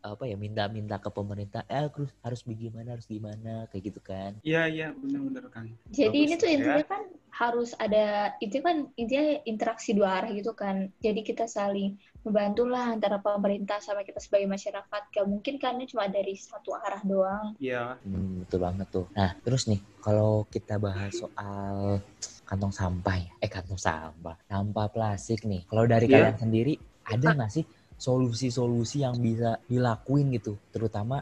apa 0.00 0.24
ya 0.24 0.40
minta-minta 0.40 0.96
ke 0.96 1.12
pemerintah 1.12 1.60
eh 1.68 1.84
harus 1.84 2.08
harus 2.24 2.40
bagaimana 2.40 2.96
harus 2.96 3.04
gimana 3.04 3.68
kayak 3.68 3.92
gitu 3.92 4.00
kan 4.00 4.32
iya 4.40 4.64
iya 4.64 4.96
benar-benar 4.96 5.52
kan 5.52 5.68
Jadi 5.92 6.24
ini 6.24 6.34
Bagus, 6.34 6.40
tuh 6.40 6.48
ya. 6.48 6.56
intinya 6.56 6.84
kan 6.88 7.02
harus 7.40 7.70
ada 7.84 8.04
itu 8.44 8.56
kan 8.66 8.76
intinya 9.00 9.24
interaksi 9.50 9.90
dua 9.98 10.08
arah 10.20 10.30
gitu 10.38 10.52
kan. 10.62 10.76
Jadi 11.04 11.20
kita 11.28 11.44
saling 11.56 11.88
membantu 12.26 12.62
lah 12.74 12.84
antara 12.94 13.16
pemerintah 13.26 13.78
sama 13.86 14.00
kita 14.08 14.20
sebagai 14.24 14.48
masyarakat. 14.54 15.02
Gak 15.14 15.26
mungkin 15.32 15.54
kan 15.62 15.72
ini 15.78 15.86
cuma 15.92 16.04
dari 16.16 16.34
satu 16.36 16.70
arah 16.86 17.02
doang. 17.12 17.48
iya 17.66 17.82
Hmm, 18.04 18.42
betul 18.42 18.58
banget 18.66 18.86
tuh. 18.96 19.06
Nah, 19.18 19.30
terus 19.44 19.62
nih, 19.70 19.80
kalau 20.04 20.32
kita 20.54 20.74
bahas 20.86 21.12
soal 21.22 22.00
kantong 22.48 22.72
sampah 22.80 23.16
ya, 23.24 23.30
eh 23.44 23.50
kantong 23.56 23.76
sampah, 23.86 24.36
sampah 24.50 24.86
plastik 24.94 25.40
nih. 25.50 25.62
Kalau 25.68 25.84
dari 25.92 26.06
Iya. 26.08 26.14
kalian 26.14 26.36
sendiri, 26.42 26.74
ada 27.12 27.28
nggak 27.36 27.52
sih 27.56 27.64
solusi-solusi 28.06 28.96
yang 29.04 29.14
bisa 29.26 29.50
dilakuin 29.70 30.26
gitu, 30.36 30.56
terutama 30.74 31.16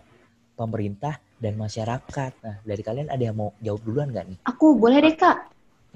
pemerintah 0.61 1.15
dan 1.43 1.55
masyarakat. 1.65 2.33
Nah, 2.47 2.57
dari 2.63 2.83
kalian 2.89 3.09
ada 3.15 3.23
yang 3.29 3.37
mau 3.41 3.51
jawab 3.67 3.81
duluan 3.87 4.09
nggak 4.15 4.27
nih? 4.31 4.39
Aku 4.51 4.67
boleh 4.83 4.99
deh 5.05 5.15
kak. 5.23 5.37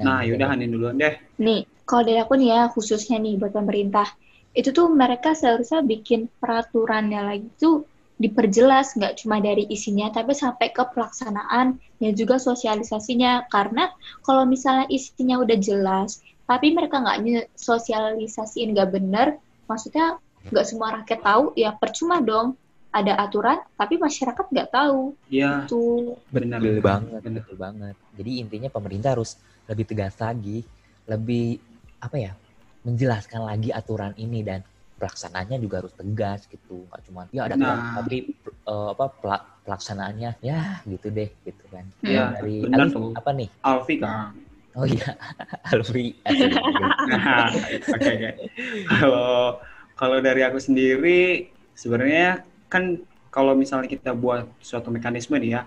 Nah 0.00 0.24
boleh 0.24 0.32
yaudah. 0.32 0.48
Hanin 0.48 0.70
duluan 0.72 0.96
deh 0.96 1.14
Nih, 1.42 1.66
kalau 1.84 2.02
dari 2.06 2.18
aku 2.22 2.34
nih 2.38 2.48
ya 2.54 2.60
khususnya 2.72 3.18
nih 3.18 3.34
buat 3.36 3.52
pemerintah. 3.52 4.06
Itu 4.52 4.70
tuh 4.70 4.92
mereka 4.92 5.32
seharusnya 5.32 5.80
bikin 5.82 6.28
peraturannya 6.40 7.20
lagi 7.24 7.48
tuh 7.56 7.84
diperjelas 8.22 8.94
nggak 8.94 9.18
cuma 9.24 9.42
dari 9.42 9.66
isinya 9.66 10.06
tapi 10.14 10.30
sampai 10.30 10.70
ke 10.70 10.84
pelaksanaan 10.94 11.74
dan 11.98 12.12
juga 12.14 12.38
sosialisasinya 12.38 13.50
karena 13.50 13.90
kalau 14.22 14.46
misalnya 14.46 14.86
isinya 14.86 15.42
udah 15.42 15.58
jelas 15.58 16.22
tapi 16.46 16.70
mereka 16.70 17.02
nggak 17.02 17.50
sosialisasiin 17.58 18.78
nggak 18.78 18.94
bener 18.94 19.42
maksudnya 19.66 20.22
nggak 20.54 20.66
semua 20.68 21.02
rakyat 21.02 21.18
tahu 21.18 21.50
ya 21.58 21.74
percuma 21.74 22.22
dong 22.22 22.54
ada 22.92 23.16
aturan 23.18 23.58
tapi 23.74 23.98
masyarakat 23.98 24.46
nggak 24.54 24.70
tahu 24.70 25.16
iya 25.32 25.64
tuh 25.66 26.14
benar 26.30 26.60
Betul 26.62 26.78
banget, 26.84 27.20
benar. 27.24 27.42
betul 27.42 27.56
banget. 27.58 27.94
Jadi 28.20 28.30
intinya 28.38 28.68
pemerintah 28.68 29.16
harus 29.16 29.40
lebih 29.70 29.84
tegas 29.88 30.14
lagi, 30.18 30.64
lebih 31.08 31.58
apa 32.02 32.16
ya, 32.18 32.32
menjelaskan 32.86 33.42
lagi 33.46 33.70
aturan 33.70 34.12
ini 34.18 34.42
dan 34.42 34.60
pelaksanaannya 34.98 35.58
juga 35.62 35.82
harus 35.82 35.94
tegas 35.94 36.46
gitu. 36.50 36.86
Nggak 36.90 37.02
cuma 37.06 37.20
ya 37.34 37.42
ada 37.50 37.56
Nah. 37.58 37.78
tapi 37.96 38.16
eh, 38.46 38.88
apa 38.94 39.06
pela- 39.22 39.44
pelaksanaannya 39.62 40.30
ya 40.42 40.82
gitu 40.86 41.08
deh 41.14 41.30
gitu 41.46 41.64
kan. 41.70 41.84
Iya, 42.02 42.34
dari 42.34 42.66
benar 42.66 42.86
Alif, 42.86 42.94
tuh. 42.94 43.10
apa 43.14 43.30
nih? 43.34 43.48
Alfi 43.62 43.94
kan 44.02 44.34
Oh 44.72 44.86
iya. 44.88 45.08
Asik. 45.68 46.16
Nah, 47.08 47.48
oke 47.94 48.10
oke. 48.16 48.30
Kalau 48.88 49.60
kalau 49.98 50.18
dari 50.24 50.40
aku 50.46 50.58
sendiri 50.58 51.50
sebenarnya 51.76 52.42
kan 52.72 52.98
kalau 53.32 53.52
misalnya 53.56 53.88
kita 53.88 54.12
buat 54.12 54.44
suatu 54.60 54.88
mekanisme 54.92 55.36
nih 55.40 55.50
ya, 55.56 55.62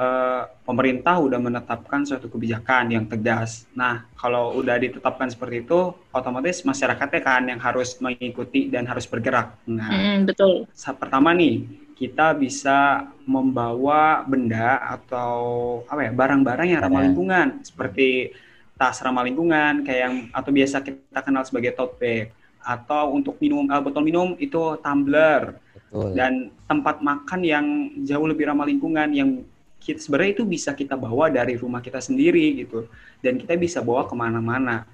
eh, 0.00 0.42
pemerintah 0.64 1.20
udah 1.20 1.36
menetapkan 1.36 2.08
suatu 2.08 2.32
kebijakan 2.32 2.96
yang 2.96 3.04
tegas. 3.04 3.68
Nah, 3.76 4.08
kalau 4.16 4.56
udah 4.56 4.80
ditetapkan 4.80 5.28
seperti 5.28 5.68
itu, 5.68 5.92
otomatis 6.08 6.64
masyarakatnya 6.64 7.20
kan 7.20 7.42
yang 7.44 7.60
harus 7.60 8.00
mengikuti 8.00 8.72
dan 8.72 8.88
harus 8.88 9.04
bergerak. 9.04 9.60
Nah, 9.68 9.92
Mm, 9.92 10.24
betul 10.24 10.64
pertama 10.96 11.34
nih 11.36 11.66
kita 12.00 12.32
bisa 12.32 13.12
membawa 13.28 14.24
benda 14.24 14.80
atau 14.80 15.36
apa 15.84 16.08
ya 16.08 16.12
barang-barang 16.16 16.68
yang 16.72 16.80
ramah 16.80 17.04
lingkungan 17.04 17.60
seperti 17.60 18.32
tas 18.80 18.96
ramah 19.04 19.20
lingkungan 19.28 19.84
kayak 19.84 20.00
yang 20.08 20.14
atau 20.32 20.48
biasa 20.48 20.80
kita 20.80 21.20
kenal 21.20 21.44
sebagai 21.44 21.76
tote 21.76 22.00
bag 22.00 22.26
atau 22.60 23.12
untuk 23.12 23.36
minum 23.40 23.68
eh, 23.68 23.80
botol 23.84 24.04
minum 24.04 24.32
itu 24.40 24.80
tumbler 24.80 25.60
Betul. 25.76 26.16
dan 26.16 26.32
tempat 26.64 27.04
makan 27.04 27.40
yang 27.44 27.66
jauh 28.04 28.24
lebih 28.24 28.48
ramah 28.48 28.64
lingkungan 28.64 29.08
yang 29.12 29.44
kita, 29.80 29.98
sebenarnya 29.98 30.32
itu 30.36 30.44
bisa 30.44 30.70
kita 30.76 30.94
bawa 30.94 31.32
dari 31.32 31.56
rumah 31.56 31.80
kita 31.80 31.98
sendiri 31.98 32.62
gitu 32.62 32.86
dan 33.24 33.40
kita 33.40 33.56
bisa 33.56 33.80
bawa 33.80 34.04
ke 34.04 34.14
mana-mana. 34.14 34.84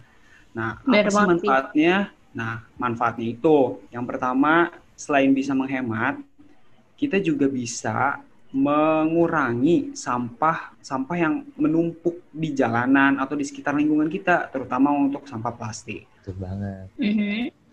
Nah, 0.54 0.80
Bener 0.86 1.04
apa 1.04 1.10
sih 1.10 1.26
manfaatnya? 1.26 1.94
Nah, 2.32 2.64
manfaatnya 2.78 3.26
itu 3.28 3.82
yang 3.90 4.06
pertama 4.06 4.70
selain 4.96 5.34
bisa 5.34 5.52
menghemat, 5.52 6.16
kita 6.96 7.20
juga 7.20 7.50
bisa 7.50 8.24
mengurangi 8.54 9.92
sampah 9.92 10.72
sampah 10.80 11.16
yang 11.18 11.34
menumpuk 11.58 12.24
di 12.32 12.56
jalanan 12.56 13.18
atau 13.20 13.36
di 13.36 13.44
sekitar 13.44 13.76
lingkungan 13.76 14.08
kita, 14.08 14.48
terutama 14.48 14.94
untuk 14.94 15.28
sampah 15.28 15.52
plastik. 15.52 16.08
Betul 16.22 16.36
banget. 16.40 16.86
Mhm. 16.96 17.12
Hmm, 17.12 17.65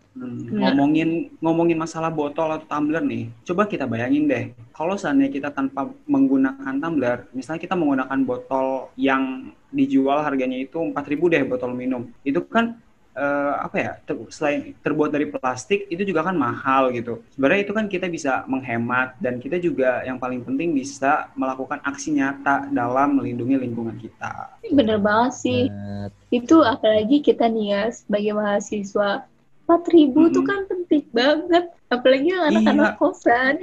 Benar. 0.43 0.75
ngomongin 0.75 1.09
ngomongin 1.39 1.77
masalah 1.79 2.11
botol 2.11 2.51
atau 2.51 2.67
tumbler 2.67 3.03
nih, 3.03 3.23
coba 3.47 3.63
kita 3.69 3.85
bayangin 3.87 4.23
deh, 4.27 4.43
kalau 4.75 4.95
seandainya 4.99 5.31
kita 5.31 5.49
tanpa 5.55 5.87
menggunakan 6.05 6.73
tumbler, 6.83 7.17
misalnya 7.31 7.61
kita 7.63 7.75
menggunakan 7.79 8.19
botol 8.27 8.91
yang 8.99 9.51
dijual 9.71 10.19
harganya 10.21 10.57
itu 10.59 10.77
4.000 10.77 11.31
deh 11.31 11.41
botol 11.47 11.71
minum, 11.73 12.11
itu 12.27 12.43
kan 12.45 12.75
eh, 13.13 13.53
apa 13.61 13.75
ya, 13.77 13.91
ter- 14.05 14.29
selain 14.33 14.73
terbuat 14.81 15.13
dari 15.13 15.29
plastik 15.29 15.85
itu 15.89 16.01
juga 16.01 16.25
kan 16.25 16.33
mahal 16.33 16.89
gitu. 16.97 17.21
Sebenarnya 17.37 17.61
itu 17.65 17.73
kan 17.77 17.85
kita 17.85 18.09
bisa 18.09 18.41
menghemat 18.49 19.13
dan 19.21 19.37
kita 19.37 19.61
juga 19.61 20.01
yang 20.01 20.17
paling 20.17 20.41
penting 20.41 20.73
bisa 20.73 21.29
melakukan 21.37 21.77
aksi 21.85 22.17
nyata 22.17 22.67
dalam 22.73 23.21
melindungi 23.21 23.55
lingkungan 23.61 23.95
kita. 24.01 24.57
bener 24.73 24.97
banget 24.97 25.33
sih 25.37 25.61
Banget. 25.69 26.11
itu 26.33 26.57
apalagi 26.65 27.17
kita 27.21 27.45
nih 27.51 27.65
ya 27.75 27.83
sebagai 27.93 28.33
mahasiswa 28.33 29.27
4000 29.65 30.11
tuh 30.29 30.43
Mm-mm. 30.43 30.43
kan 30.43 30.59
penting 30.65 31.03
banget 31.09 31.65
apalagi 31.87 32.27
yang 32.27 32.43
anak-anak 32.45 32.89
Iya. 32.89 32.97
kosan 32.97 33.55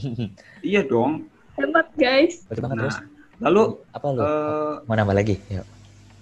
Iya 0.66 0.80
dong. 0.84 1.12
hebat 1.54 1.88
guys 1.94 2.46
Betul 2.46 2.62
banget 2.64 2.76
terus. 2.80 2.96
Nah, 2.96 3.04
lalu 3.42 3.62
Apa 3.90 4.06
lu? 4.08 4.20
eh, 4.20 4.74
Mau 4.82 4.94
nambah 4.94 5.12
lagi? 5.12 5.34
Yuk. 5.48 5.66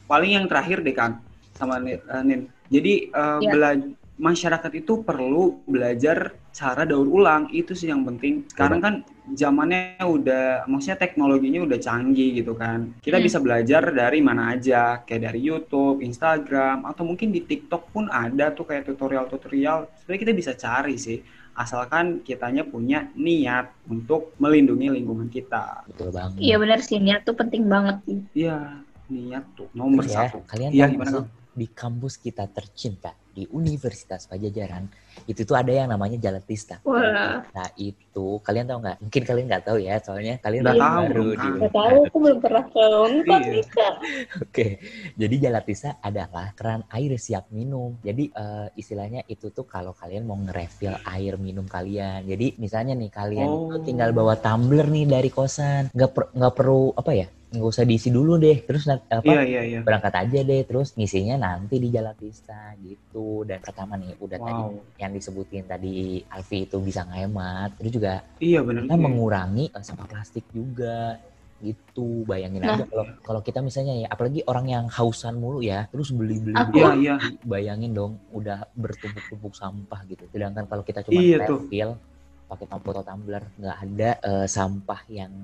paling 0.04 0.32
yang 0.32 0.46
terakhir 0.46 0.80
deh 0.80 0.92
kan 0.92 1.20
sama 1.52 1.76
eh, 1.80 2.00
Nin. 2.22 2.48
Jadi 2.68 2.92
eh, 3.08 3.38
Ya. 3.38 3.50
bela- 3.50 3.86
masyarakat 4.18 4.72
itu 4.74 5.00
perlu 5.00 5.62
belajar 5.64 6.34
cara 6.58 6.82
daur 6.82 7.06
ulang 7.06 7.46
itu 7.54 7.70
sih 7.70 7.86
yang 7.86 8.02
penting. 8.02 8.42
Sekarang 8.50 8.82
kan 8.82 8.94
zamannya 9.30 9.94
udah, 10.02 10.66
maksudnya 10.66 10.98
teknologinya 10.98 11.62
udah 11.62 11.78
canggih 11.78 12.34
gitu 12.34 12.58
kan. 12.58 12.98
Kita 12.98 13.14
Hmm. 13.14 13.24
bisa 13.24 13.38
belajar 13.38 13.94
dari 13.94 14.18
mana 14.18 14.50
aja, 14.50 14.98
kayak 14.98 15.22
dari 15.22 15.40
YouTube, 15.40 16.02
Instagram, 16.02 16.82
atau 16.82 17.06
mungkin 17.06 17.30
di 17.30 17.40
TikTok 17.40 17.94
pun 17.94 18.10
ada 18.10 18.50
tuh 18.50 18.66
kayak 18.66 18.90
tutorial-tutorial. 18.90 19.86
Sebenarnya 20.02 20.22
kita 20.26 20.34
bisa 20.34 20.52
cari 20.54 20.98
sih, 20.98 21.22
asalkan 21.54 22.22
kitanya 22.22 22.66
punya 22.66 23.06
niat 23.14 23.70
untuk 23.86 24.34
melindungi 24.36 24.90
lingkungan 24.90 25.26
kita. 25.28 25.86
Betul 25.86 26.10
banget. 26.10 26.38
iya 26.38 26.56
bener 26.56 26.80
sih 26.80 26.98
niat 26.98 27.22
tuh 27.22 27.34
penting 27.34 27.66
banget 27.66 28.02
sih 28.02 28.18
Iya, 28.34 28.82
niat 29.08 29.44
tuh 29.54 29.70
nomor 29.72 30.02
Terus 30.02 30.14
ya, 30.14 30.26
satu. 30.26 30.38
kalian 30.44 30.70
Iya, 30.70 30.84
tahu 30.84 30.94
gimana, 30.98 31.18
di 31.54 31.66
kampus 31.66 32.14
kita 32.16 32.46
tercinta 32.46 33.10
di 33.38 33.46
Universitas 33.54 34.26
Pajajaran 34.26 34.90
itu 35.30 35.46
tuh 35.46 35.54
ada 35.54 35.70
yang 35.70 35.86
namanya 35.86 36.18
Jalan 36.18 36.42
Tista. 36.42 36.82
Wah. 36.82 37.46
Nah 37.54 37.68
itu 37.78 38.42
kalian 38.42 38.66
tahu 38.66 38.78
nggak? 38.82 38.96
Mungkin 38.98 39.22
kalian 39.22 39.46
nggak 39.46 39.64
tahu 39.66 39.78
ya, 39.78 39.94
soalnya 40.02 40.34
kalian 40.42 40.62
Nggak 40.66 40.74
baru 40.74 40.82
tahu 40.82 41.04
baru 41.06 41.22
di. 41.30 41.48
Gak 41.58 41.72
tahu, 41.74 41.98
aku 42.02 42.16
belum 42.18 42.38
pernah 42.42 42.64
ke 42.66 42.82
Unpad 42.82 43.42
Iya. 43.46 43.62
Oke, 44.42 44.66
jadi 45.14 45.34
Jalatisa 45.38 45.90
adalah 46.02 46.50
keran 46.58 46.82
air 46.90 47.12
siap 47.14 47.46
minum. 47.54 47.94
Jadi 48.02 48.34
eh, 48.34 48.66
istilahnya 48.74 49.22
itu 49.30 49.54
tuh 49.54 49.66
kalau 49.68 49.94
kalian 49.94 50.26
mau 50.26 50.34
nge-refill 50.38 50.98
air 51.06 51.38
minum 51.38 51.66
kalian. 51.66 52.26
Jadi 52.26 52.58
misalnya 52.58 52.98
nih 52.98 53.10
kalian 53.12 53.46
Oh. 53.48 53.70
tinggal 53.86 54.10
bawa 54.10 54.34
tumbler 54.34 54.90
nih 54.90 55.06
dari 55.06 55.30
kosan, 55.30 55.92
nggak 55.94 56.10
per- 56.10 56.30
nggak 56.34 56.54
perlu 56.54 56.90
apa 56.94 57.12
ya, 57.14 57.26
nggak 57.48 57.64
usah 57.66 57.82
diisi 57.82 58.08
dulu 58.08 58.36
deh. 58.36 58.60
Terus 58.60 58.84
apa 58.86 59.22
Iya 59.22 59.42
iya 59.42 59.62
iya. 59.64 59.80
berangkat 59.80 60.14
aja 60.14 60.40
deh. 60.42 60.62
Terus 60.62 60.92
ngisinya 60.92 61.36
nanti 61.36 61.76
di 61.76 61.88
Jalatisa 61.88 62.76
gitu. 62.78 63.42
Dan 63.42 63.58
pertama 63.58 63.96
nih 63.96 64.12
udah 64.16 64.38
tadi 64.38 64.62
Wow. 64.68 64.84
yang 64.96 65.12
disebutin 65.12 65.64
tadi 65.64 65.96
Alfi 66.26 66.64
itu 66.64 66.76
bisa 66.78 67.02
ngehemat. 67.02 67.76
Terus 67.76 67.90
juga 67.90 68.12
Iya 68.38 68.60
benar. 68.60 68.84
kita 68.84 68.96
mengurangi 68.96 69.64
eh, 69.68 69.82
sampah 69.82 70.06
plastik 70.06 70.44
juga 70.50 71.16
gitu 71.58 72.22
bayangin 72.22 72.62
Nah. 72.62 72.78
aja 72.78 72.86
kalau 72.86 73.04
kalau 73.20 73.40
kita 73.42 73.58
misalnya 73.58 73.90
ya 73.96 74.06
apalagi 74.06 74.46
orang 74.46 74.66
yang 74.68 74.84
hausan 74.86 75.34
mulu 75.34 75.58
ya 75.58 75.90
terus 75.90 76.14
beli 76.14 76.38
beli 76.38 76.54
Aku- 76.54 76.78
Iya 76.78 76.90
iya. 76.94 77.14
bayangin 77.42 77.90
dong 77.90 78.22
udah 78.30 78.62
bertumpuk-tumpuk 78.78 79.58
sampah 79.58 80.06
gitu 80.06 80.22
sedangkan 80.30 80.70
kalau 80.70 80.86
kita 80.86 81.02
cuma 81.02 81.18
Iya 81.18 81.42
refill 81.42 81.98
pakai 82.46 82.78
botol 82.78 83.02
tumbler 83.02 83.42
nggak 83.58 83.74
ada 83.76 84.10
eh, 84.22 84.46
sampah 84.46 85.02
yang 85.10 85.34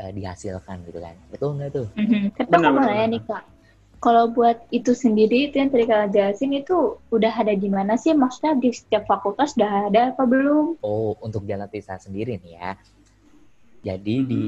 eh, 0.00 0.10
dihasilkan 0.14 0.82
gitu 0.86 0.98
kan 0.98 1.14
betul 1.30 1.54
nggak 1.58 1.70
tuh 1.72 1.88
Mhm. 1.94 2.34
Tapi 2.34 2.50
Benar, 2.50 2.70
aku 2.74 3.10
nih, 3.14 3.22
Kak. 3.24 3.44
Kalau 4.02 4.28
buat 4.28 4.60
itu 4.68 4.92
sendiri, 4.92 5.48
itu 5.48 5.56
yang 5.56 5.72
tadi 5.72 5.88
Kak 5.88 6.12
jelasin 6.12 6.52
itu 6.52 7.00
udah 7.08 7.32
ada 7.32 7.56
di 7.56 7.72
mana 7.72 7.96
sih? 7.96 8.12
Maksudnya 8.12 8.58
di 8.60 8.68
setiap 8.68 9.08
fakultas 9.08 9.56
udah 9.56 9.88
ada 9.88 10.00
apa 10.12 10.28
belum? 10.28 10.76
oh 10.84 11.16
untuk 11.24 11.48
jalan 11.48 11.64
tisa 11.72 11.96
sendiri 11.96 12.36
nih 12.44 12.60
ya 12.60 12.70
jadi 13.84 14.14
di 14.24 14.42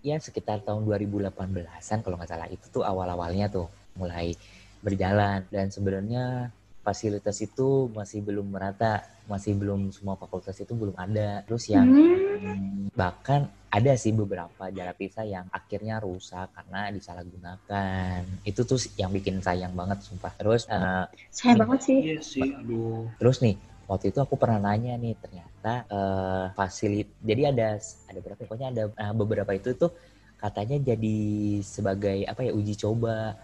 ya 0.00 0.16
sekitar 0.16 0.64
tahun 0.64 0.84
2018an 0.84 1.98
kalau 2.04 2.16
nggak 2.20 2.28
salah 2.28 2.48
itu 2.48 2.64
tuh 2.72 2.84
awal-awalnya 2.84 3.48
tuh 3.52 3.68
mulai 3.96 4.32
berjalan 4.80 5.44
dan 5.52 5.68
sebenarnya 5.68 6.48
fasilitas 6.82 7.38
itu 7.40 7.88
masih 7.94 8.20
belum 8.26 8.46
merata, 8.50 9.00
masih 9.30 9.54
belum 9.54 9.94
semua 9.94 10.18
fakultas 10.18 10.58
itu 10.58 10.74
belum 10.74 10.94
ada. 10.98 11.42
Terus 11.46 11.64
yang 11.70 11.86
Hmm. 12.42 12.90
bahkan 12.92 13.46
ada 13.72 13.94
sih 13.96 14.12
beberapa 14.12 14.68
jalan 14.68 14.92
pisah 14.98 15.24
yang 15.24 15.46
akhirnya 15.48 15.96
rusak 16.02 16.50
karena 16.52 16.90
disalahgunakan. 16.92 18.20
Itu 18.44 18.66
tuh 18.66 18.76
yang 19.00 19.14
bikin 19.14 19.40
sayang 19.40 19.72
banget 19.72 20.02
sumpah. 20.04 20.32
Terus 20.36 20.66
eh, 20.68 21.04
Sayang 21.30 21.58
banget 21.64 21.80
sih. 21.86 21.98
Iya 22.02 22.16
sih. 22.20 22.42
Aduh. 22.44 23.08
Terus 23.16 23.38
nih, 23.40 23.56
waktu 23.88 24.10
itu 24.12 24.18
aku 24.20 24.34
pernah 24.36 24.58
nanya 24.60 24.98
nih, 24.98 25.14
ternyata 25.22 25.72
eh 25.88 26.46
fasilit. 26.58 27.08
Jadi 27.22 27.42
ada 27.48 27.68
ada 28.10 28.18
berapa? 28.20 28.40
Pokoknya 28.44 28.68
ada 28.74 28.82
eh, 28.92 29.14
beberapa 29.14 29.52
itu 29.54 29.70
tuh 29.78 29.90
katanya 30.36 30.76
jadi 30.82 31.16
sebagai 31.62 32.26
apa 32.26 32.40
ya 32.46 32.52
uji 32.52 32.74
coba. 32.76 33.38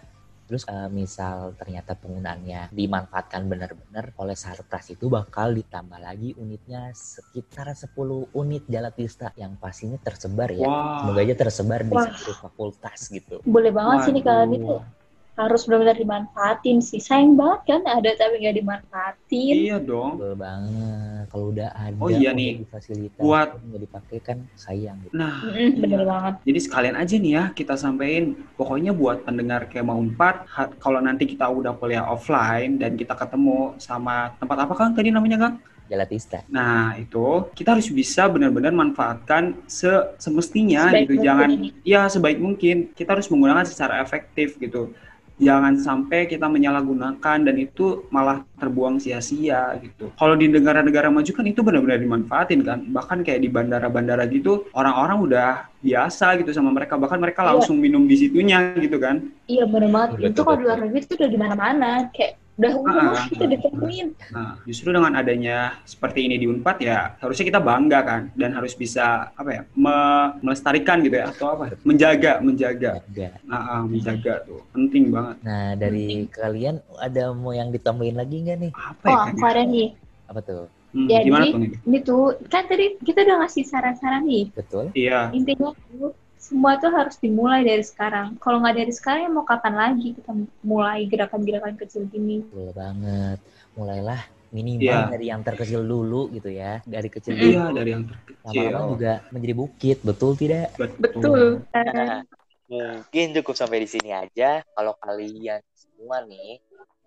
Terus 0.49 0.65
eh, 0.65 0.89
misal 0.89 1.53
ternyata 1.53 1.93
penggunaannya 1.93 2.73
dimanfaatkan 2.73 3.45
benar-benar 3.45 4.17
oleh 4.17 4.33
Sarpras 4.33 4.89
itu 4.89 5.05
bakal 5.05 5.53
ditambah 5.53 6.01
lagi 6.01 6.33
unitnya 6.41 6.89
sekitar 6.89 7.69
10 7.69 7.93
unit 8.33 8.65
Jalatista 8.65 9.29
yang 9.37 9.61
pastinya 9.61 10.01
tersebar 10.01 10.49
ya. 10.49 10.65
Wah. 10.65 11.05
Semoga 11.05 11.21
aja 11.21 11.35
tersebar 11.37 11.85
di 11.85 11.93
Wah. 11.93 12.09
satu 12.09 12.33
fakultas 12.33 13.13
gitu. 13.13 13.45
Boleh 13.45 13.69
banget 13.69 14.09
sih 14.09 14.11
nih 14.17 14.25
kalian 14.25 14.51
itu 14.57 14.73
Waduh. 14.73 14.98
Harus 15.39 15.63
benar-benar 15.63 15.95
dimanfaatin 15.95 16.83
sih. 16.83 16.99
Sayang 16.99 17.39
banget 17.39 17.61
kan 17.65 17.81
ada 17.87 18.09
tapi 18.11 18.43
nggak 18.43 18.57
dimanfaatin. 18.59 19.53
Iya 19.55 19.77
dong. 19.79 20.19
Betul 20.19 20.35
banget. 20.35 21.23
Kalau 21.31 21.45
udah 21.55 21.69
ada, 21.71 21.95
Oh 21.97 22.09
iya 22.11 22.35
nih, 22.35 22.59
difasilitasi, 22.59 23.23
buat- 23.23 23.55
nggak 23.55 23.81
dipakai 23.87 24.17
kan 24.19 24.37
sayang 24.53 24.99
gitu. 25.01 25.15
Nah, 25.15 25.39
Mm-mm, 25.47 25.79
bener 25.79 26.01
banget. 26.03 26.33
Jadi 26.43 26.59
sekalian 26.59 26.95
aja 26.99 27.15
nih 27.15 27.31
ya 27.31 27.43
kita 27.55 27.73
sampein 27.73 28.25
pokoknya 28.59 28.91
buat 28.91 29.23
pendengar 29.23 29.71
Kema 29.71 29.95
Unpad 29.95 30.35
ha- 30.45 30.73
kalau 30.75 30.99
nanti 30.99 31.23
kita 31.23 31.47
udah 31.47 31.71
kuliah 31.73 32.03
offline 32.03 32.75
dan 32.75 32.99
kita 32.99 33.15
ketemu 33.15 33.79
sama 33.79 34.35
tempat 34.35 34.67
apa 34.67 34.73
Kang 34.75 34.91
tadi 34.91 35.07
namanya 35.07 35.39
Kang? 35.39 35.55
Jalatista. 35.89 36.45
Nah, 36.53 36.93
itu 37.01 37.49
kita 37.57 37.73
harus 37.73 37.89
bisa 37.89 38.29
benar-benar 38.29 38.69
manfaatkan 38.69 39.57
se- 39.65 40.13
semestinya 40.21 40.85
Sebaik 40.85 41.01
gitu. 41.01 41.13
mungkin 41.17 41.25
Jangan 41.25 41.49
ini. 41.49 41.69
ya 41.81 42.01
sebaik 42.05 42.37
mungkin. 42.37 42.75
Kita 42.93 43.17
harus 43.17 43.25
menggunakan 43.25 43.65
secara 43.65 43.97
efektif 43.97 44.61
gitu. 44.61 44.93
Jangan 45.39 45.79
sampai 45.79 46.27
kita 46.27 46.51
menyalahgunakan 46.51 47.37
dan 47.47 47.55
itu 47.55 48.03
malah 48.11 48.43
terbuang 48.59 48.99
sia-sia 48.99 49.79
gitu. 49.79 50.11
Kalau 50.19 50.35
di 50.35 50.51
negara-negara 50.51 51.07
maju 51.07 51.31
kan 51.31 51.47
itu 51.47 51.63
benar-benar 51.63 52.03
dimanfaatin 52.03 52.59
kan. 52.67 52.83
Bahkan 52.91 53.23
kayak 53.23 53.39
di 53.39 53.47
bandara-bandara 53.47 54.27
gitu 54.27 54.67
orang-orang 54.75 55.17
udah 55.23 55.49
biasa 55.79 56.35
gitu 56.43 56.51
sama 56.51 56.75
mereka. 56.75 56.99
Bahkan 56.99 57.23
mereka 57.23 57.47
Iya. 57.47 57.55
langsung 57.55 57.79
minum 57.79 58.03
di 58.03 58.19
situnya 58.19 58.75
gitu 58.75 58.99
kan. 58.99 59.31
Iya 59.47 59.63
bener 59.63 59.87
banget. 59.87 60.09
Betul, 60.19 60.27
itu 60.27 60.39
kalau 60.43 60.57
di 60.59 60.63
luar 60.67 60.79
negeri 60.83 60.99
itu 61.07 61.13
udah 61.15 61.29
di 61.31 61.39
mana-mana. 61.39 61.89
Kayak 62.11 62.31
udah 62.59 62.71
umum 62.75 62.91
Ah, 62.91 63.23
kita 63.25 63.45
ditemuin. 63.47 64.07
Nah, 64.29 64.59
justru 64.63 64.91
dengan 64.91 65.15
adanya 65.15 65.57
seperti 65.83 66.27
ini 66.27 66.35
di 66.35 66.45
Unpad 66.45 66.77
ya 66.79 67.15
harusnya 67.17 67.47
kita 67.47 67.59
bangga 67.59 67.99
kan 68.01 68.21
dan 68.33 68.51
harus 68.51 68.75
bisa 68.75 69.31
apa 69.31 69.49
ya 69.49 69.61
me- 69.73 70.35
melestarikan 70.41 70.99
gitu 70.99 71.15
ya 71.15 71.31
atau 71.31 71.55
apa 71.55 71.71
menjaga 71.81 72.37
menjaga 72.39 72.99
Jaga. 73.07 73.29
nah, 73.43 73.61
ah, 73.71 73.81
menjaga 73.81 74.43
tuh 74.43 74.59
penting 74.69 75.07
banget 75.07 75.35
Nah, 75.39 75.71
dari 75.73 76.27
kalian 76.27 76.75
ada 76.97 77.31
mau 77.31 77.51
yang 77.51 77.71
ditambahin 77.71 78.13
lagi 78.13 78.35
nggak 78.41 78.57
nih? 78.59 78.71
apa 78.73 79.03
Oh, 79.03 79.09
ya 79.09 79.19
aku 79.31 79.45
ada 79.45 79.63
nih. 79.63 79.89
Apa 80.27 80.39
tuh? 80.41 80.63
Hmm, 80.89 81.05
Jadi- 81.05 81.23
gimana 81.23 81.43
tuh 81.47 81.59
nih 81.59 81.71
Ini 81.79 81.97
tuh, 82.01 82.21
kan 82.45 82.63
tadi 82.65 82.85
kita 82.99 83.21
udah 83.21 83.35
ngasih 83.39 83.63
saran-saran 83.63 84.25
nih. 84.25 84.51
Betul? 84.51 84.91
iya 84.93 85.31
Intinya 85.31 85.71
tuh, 85.71 86.11
semua 86.39 86.79
tuh 86.79 86.91
harus 86.95 87.15
dimulai 87.19 87.61
dari 87.67 87.83
sekarang. 87.83 88.39
Kalau 88.39 88.57
nggak 88.63 88.75
dari 88.79 88.93
sekarang, 88.95 89.21
ya 89.27 89.31
mau 89.31 89.45
kapan 89.45 89.75
lagi 89.75 90.07
kita 90.17 90.31
mulai 90.63 91.05
gerakan-gerakan 91.05 91.75
kecil 91.75 92.07
gini? 92.07 92.47
Betul 92.47 92.71
banget. 92.73 93.37
Mulailah 93.75 94.21
minimal 94.49 94.81
Iya. 94.81 95.11
dari 95.13 95.25
yang 95.29 95.41
terkecil 95.45 95.81
dulu 95.85 96.31
gitu 96.33 96.49
ya. 96.49 96.81
Dari 96.87 97.09
kecil 97.11 97.33
iya 97.37 97.69
dulu. 97.69 97.77
dari 97.77 97.89
yang 97.93 98.03
terkecil 98.07 98.39
Lama-lama 98.49 98.91
juga 98.97 99.13
menjadi 99.29 99.53
bukit, 99.53 99.97
betul 100.01 100.31
tidak? 100.39 100.67
Betul. 100.79 101.61
Nah, 101.75 102.23
mungkin 102.69 103.25
cukup 103.35 103.55
sampai 103.59 103.77
di 103.83 103.89
sini 103.89 104.09
aja. 104.15 104.63
Kalau 104.63 104.93
kalian 104.97 105.61
semua 105.75 106.17
nih, 106.25 106.57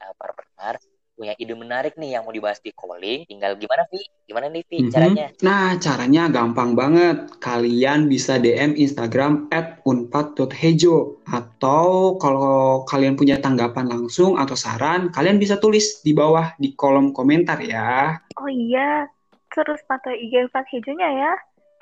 eh, 0.03 0.12
para 0.21 0.33
pendengar, 0.37 0.75
punya 1.12 1.37
ide 1.37 1.55
menarik 1.55 1.94
nih 2.01 2.16
yang 2.18 2.25
mau 2.25 2.33
dibahas 2.33 2.59
di 2.59 2.72
calling, 2.72 3.29
tinggal 3.29 3.55
gimana, 3.55 3.85
Vi? 3.92 4.01
Gimana 4.27 4.46
nih, 4.48 4.62
Vi, 4.64 4.77
Mhm. 4.83 4.90
caranya? 4.90 5.27
Nah, 5.44 5.77
caranya 5.77 6.22
gampang 6.33 6.72
banget. 6.72 7.37
Kalian 7.38 8.09
bisa 8.09 8.40
DM 8.40 8.75
Instagram 8.75 9.53
@unpad.hejo 9.85 11.22
atau 11.29 12.16
kalau 12.16 12.83
kalian 12.88 13.14
punya 13.14 13.38
tanggapan 13.38 13.87
langsung 13.92 14.40
atau 14.40 14.57
saran, 14.57 15.12
kalian 15.12 15.37
bisa 15.37 15.61
tulis 15.61 16.01
di 16.01 16.16
bawah 16.16 16.57
di 16.57 16.72
kolom 16.72 17.12
komentar 17.12 17.61
ya. 17.61 18.18
Oh 18.40 18.51
iya, 18.51 19.07
terus 19.53 19.85
pantau 19.85 20.11
IG 20.16 20.48
Pak 20.48 20.64
Hejonya 20.72 21.09
ya. 21.12 21.33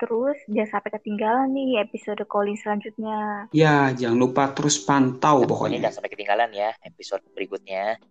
Terus 0.01 0.33
jangan 0.49 0.81
sampai 0.81 0.97
ketinggalan 0.97 1.53
nih 1.53 1.77
episode 1.85 2.25
calling 2.25 2.57
selanjutnya. 2.57 3.45
Ya, 3.53 3.93
jangan 3.93 4.17
lupa 4.17 4.49
terus 4.49 4.81
pantau 4.81 5.45
pokoknya. 5.45 5.77
jangan 5.77 6.01
sampai 6.01 6.11
ketinggalan 6.17 6.49
ya 6.57 6.73
episode 6.81 7.21
berikutnya. 7.37 8.01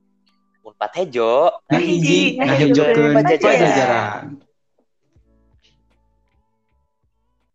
Unpad 0.64 0.92
Hejo. 0.94 1.50
Nah, 1.70 1.78
hiji, 1.80 2.36
Nah, 2.36 2.46
nah, 2.46 2.56
hiji, 2.56 2.80
Pajajaran. 3.14 3.14
pajajaran. 3.14 4.24